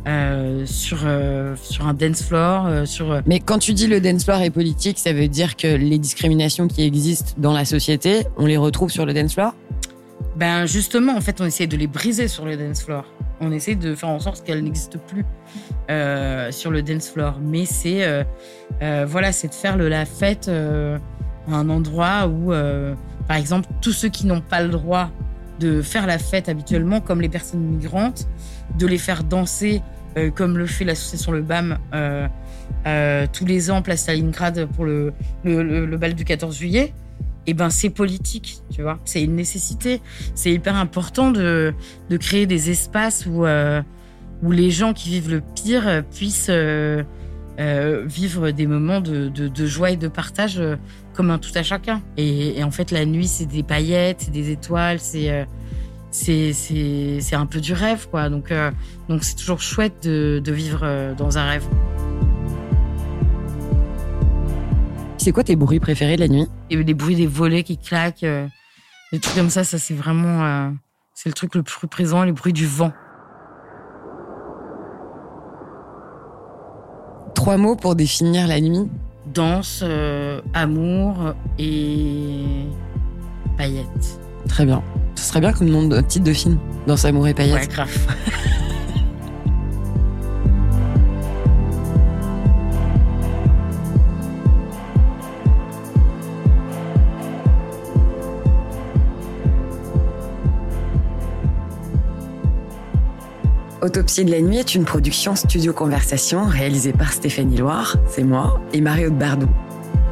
euh, 0.06 0.64
sur, 0.64 1.00
euh, 1.04 1.54
sur 1.60 1.86
un 1.86 1.92
dance 1.92 2.22
floor, 2.22 2.66
euh, 2.66 2.84
sur 2.86 3.20
Mais 3.26 3.38
quand 3.38 3.58
tu 3.58 3.74
dis 3.74 3.86
le 3.86 4.00
dance 4.00 4.24
floor 4.24 4.40
est 4.40 4.50
politique, 4.50 4.98
ça 4.98 5.12
veut 5.12 5.28
dire 5.28 5.56
que 5.56 5.66
les 5.66 5.98
discriminations 5.98 6.68
qui 6.68 6.84
existent 6.84 7.32
dans 7.36 7.52
la 7.52 7.66
société, 7.66 8.24
on 8.38 8.46
les 8.46 8.56
retrouve 8.56 8.90
sur 8.90 9.04
le 9.04 9.12
dance 9.12 9.34
floor? 9.34 9.54
Ben 10.36 10.64
justement, 10.64 11.14
en 11.14 11.20
fait, 11.20 11.42
on 11.42 11.44
essaie 11.44 11.66
de 11.66 11.76
les 11.76 11.86
briser 11.86 12.28
sur 12.28 12.46
le 12.46 12.56
dance 12.56 12.82
floor. 12.82 13.04
On 13.42 13.52
essaie 13.52 13.74
de 13.74 13.94
faire 13.94 14.08
en 14.08 14.20
sorte 14.20 14.42
qu'elles 14.42 14.62
n'existent 14.62 15.00
plus 15.06 15.24
sur 16.52 16.70
le 16.70 16.82
dance 16.82 17.08
floor. 17.10 17.38
Mais 17.42 17.66
c'est 17.66 18.26
voilà, 18.80 19.32
c'est 19.32 19.48
de 19.48 19.54
faire 19.54 19.76
le, 19.76 19.88
la 19.88 20.06
fête 20.06 20.48
à 20.48 21.54
un 21.54 21.68
endroit 21.68 22.26
où, 22.26 22.52
par 23.28 23.36
exemple, 23.36 23.68
tous 23.82 23.92
ceux 23.92 24.08
qui 24.08 24.26
n'ont 24.26 24.40
pas 24.40 24.62
le 24.62 24.68
droit 24.68 25.10
de 25.58 25.82
faire 25.82 26.06
la 26.06 26.18
fête 26.18 26.48
habituellement, 26.48 27.00
comme 27.00 27.20
les 27.20 27.28
personnes 27.28 27.60
migrantes, 27.60 28.26
de 28.78 28.86
les 28.86 28.98
faire 28.98 29.24
danser 29.24 29.82
euh, 30.16 30.30
comme 30.30 30.58
le 30.58 30.66
fait 30.66 30.84
l'association 30.84 31.30
Le 31.30 31.42
BAM 31.42 31.78
euh, 31.94 32.26
euh, 32.86 33.26
tous 33.32 33.44
les 33.44 33.70
ans, 33.70 33.80
place 33.80 34.00
Stalingrad 34.00 34.66
pour 34.66 34.84
le, 34.84 35.12
le, 35.44 35.96
bal 35.96 36.14
du 36.14 36.24
14 36.24 36.56
juillet 36.56 36.92
eh 37.46 37.54
ben 37.54 37.70
c'est 37.70 37.88
politique, 37.90 38.58
tu 38.70 38.82
vois. 38.82 38.98
C'est 39.06 39.22
une 39.24 39.34
nécessité. 39.34 40.02
C'est 40.34 40.52
hyper 40.52 40.76
important 40.76 41.30
de, 41.30 41.72
de 42.10 42.16
créer 42.18 42.46
des 42.46 42.70
espaces 42.70 43.24
où, 43.24 43.46
où 44.42 44.52
les 44.52 44.70
gens 44.70 44.92
qui 44.92 45.08
vivent 45.08 45.30
le 45.30 45.40
pire 45.40 46.04
puissent 46.14 46.50
vivre 47.58 48.50
des 48.50 48.66
moments 48.66 49.00
de, 49.00 49.28
de, 49.28 49.66
joie 49.66 49.90
et 49.90 49.96
de 49.96 50.06
partage 50.06 50.60
comme 51.14 51.30
un 51.30 51.38
tout 51.38 51.50
à 51.54 51.62
chacun. 51.62 52.02
Et, 52.18 52.58
et 52.58 52.62
en 52.62 52.70
fait, 52.70 52.90
la 52.90 53.06
nuit, 53.06 53.26
c'est 53.26 53.46
des 53.46 53.62
paillettes, 53.62 54.20
c'est 54.20 54.32
des 54.32 54.50
étoiles, 54.50 55.00
c'est 55.00 55.46
c'est 56.10 56.52
c'est 56.52 57.18
c'est 57.20 57.36
un 57.36 57.46
peu 57.46 57.60
du 57.60 57.72
rêve, 57.72 58.08
quoi. 58.10 58.28
Donc 58.28 58.50
euh, 58.50 58.70
donc 59.08 59.24
c'est 59.24 59.36
toujours 59.36 59.60
chouette 59.60 60.04
de, 60.04 60.40
de 60.44 60.52
vivre 60.52 60.80
euh, 60.82 61.14
dans 61.14 61.38
un 61.38 61.48
rêve. 61.48 61.66
C'est 65.18 65.32
quoi 65.32 65.44
tes 65.44 65.56
bruits 65.56 65.80
préférés 65.80 66.16
de 66.16 66.20
la 66.22 66.28
nuit? 66.28 66.46
Et 66.70 66.76
les 66.82 66.94
bruits 66.94 67.16
des 67.16 67.26
volets 67.26 67.62
qui 67.62 67.76
claquent, 67.76 68.24
euh, 68.24 68.46
des 69.12 69.20
trucs 69.20 69.36
comme 69.36 69.50
ça, 69.50 69.64
ça 69.64 69.78
c'est 69.78 69.94
vraiment 69.94 70.44
euh, 70.44 70.70
c'est 71.14 71.28
le 71.28 71.34
truc 71.34 71.54
le 71.54 71.62
plus 71.62 71.88
présent, 71.88 72.24
les 72.24 72.32
bruits 72.32 72.52
du 72.52 72.66
vent. 72.66 72.92
Trois 77.34 77.56
mots 77.56 77.76
pour 77.76 77.94
définir 77.94 78.46
la 78.48 78.60
nuit 78.60 78.88
danse, 79.32 79.84
amour 80.54 81.34
et 81.58 82.66
paillettes. 83.56 84.20
Très 84.48 84.64
bien. 84.66 84.82
Ce 85.14 85.24
serait 85.24 85.40
bien 85.40 85.52
comme 85.52 85.68
nom 85.68 85.86
de 85.86 86.00
titre 86.00 86.24
de 86.24 86.32
film, 86.32 86.58
Dans 86.86 87.04
Amour 87.04 87.28
et 87.28 87.34
paillettes. 87.34 87.68
Ouais, 87.68 87.74
grave. 87.74 87.98
Autopsie 103.82 104.26
de 104.26 104.30
la 104.30 104.42
nuit 104.42 104.58
est 104.58 104.74
une 104.74 104.84
production 104.84 105.34
Studio 105.34 105.72
Conversation 105.72 106.44
réalisée 106.44 106.92
par 106.92 107.14
Stéphanie 107.14 107.56
Loire, 107.56 107.96
c'est 108.08 108.24
moi, 108.24 108.60
et 108.74 108.82
Mario 108.82 109.08
de 109.08 109.14
Bardou. 109.14 109.48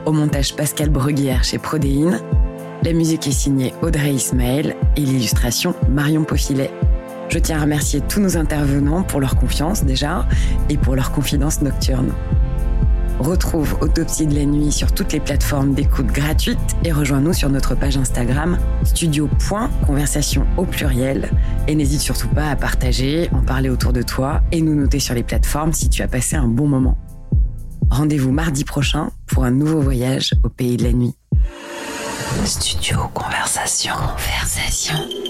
Au 0.07 0.13
montage 0.13 0.57
Pascal 0.57 0.89
Bruguière 0.89 1.45
chez 1.45 1.59
Prodéine. 1.59 2.19
La 2.85 2.93
musique 2.93 3.27
est 3.27 3.33
signée 3.33 3.75
Audrey 3.83 4.15
Ismaël 4.15 4.77
et 4.97 5.01
l'illustration 5.01 5.75
Marion 5.89 6.23
Paufilet. 6.23 6.71
Je 7.29 7.39
tiens 7.41 7.59
à 7.59 7.63
remercier 7.63 8.01
tous 8.01 8.21
nos 8.21 8.37
intervenants 8.37 9.03
pour 9.03 9.21
leur 9.21 9.35
confiance 9.35 9.85
déjà 9.85 10.29
et 10.69 10.77
pour 10.77 10.95
leur 10.95 11.11
confidence 11.11 11.61
nocturne. 11.61 12.13
Retrouve 13.19 13.77
Autopsie 13.81 14.29
de 14.29 14.35
la 14.37 14.45
nuit 14.45 14.71
sur 14.71 14.93
toutes 14.93 15.13
les 15.13 15.19
plateformes 15.19 15.75
d'écoute 15.75 16.07
gratuites 16.07 16.77
et 16.85 16.93
rejoins-nous 16.93 17.33
sur 17.33 17.51
notre 17.51 17.75
page 17.75 17.97
Instagram 17.97 18.59
studio.conversation 18.85 20.47
au 20.57 20.65
pluriel. 20.65 21.29
Et 21.67 21.75
n'hésite 21.75 22.01
surtout 22.01 22.29
pas 22.29 22.49
à 22.49 22.55
partager, 22.55 23.29
en 23.33 23.43
parler 23.43 23.71
autour 23.71 23.93
de 23.93 24.03
toi 24.03 24.41
et 24.53 24.61
nous 24.61 24.77
noter 24.77 25.01
sur 25.01 25.17
les 25.17 25.25
plateformes 25.25 25.73
si 25.73 25.89
tu 25.89 26.03
as 26.03 26.09
passé 26.09 26.37
un 26.37 26.47
bon 26.47 26.69
moment. 26.69 26.97
Rendez-vous 27.91 28.31
mardi 28.31 28.63
prochain 28.63 29.11
pour 29.27 29.45
un 29.45 29.51
nouveau 29.51 29.81
voyage 29.81 30.35
au 30.45 30.49
pays 30.49 30.77
de 30.77 30.85
la 30.85 30.93
nuit. 30.93 31.18
Studio 32.47 33.11
Conversation. 33.15 33.93
Conversation. 33.93 35.28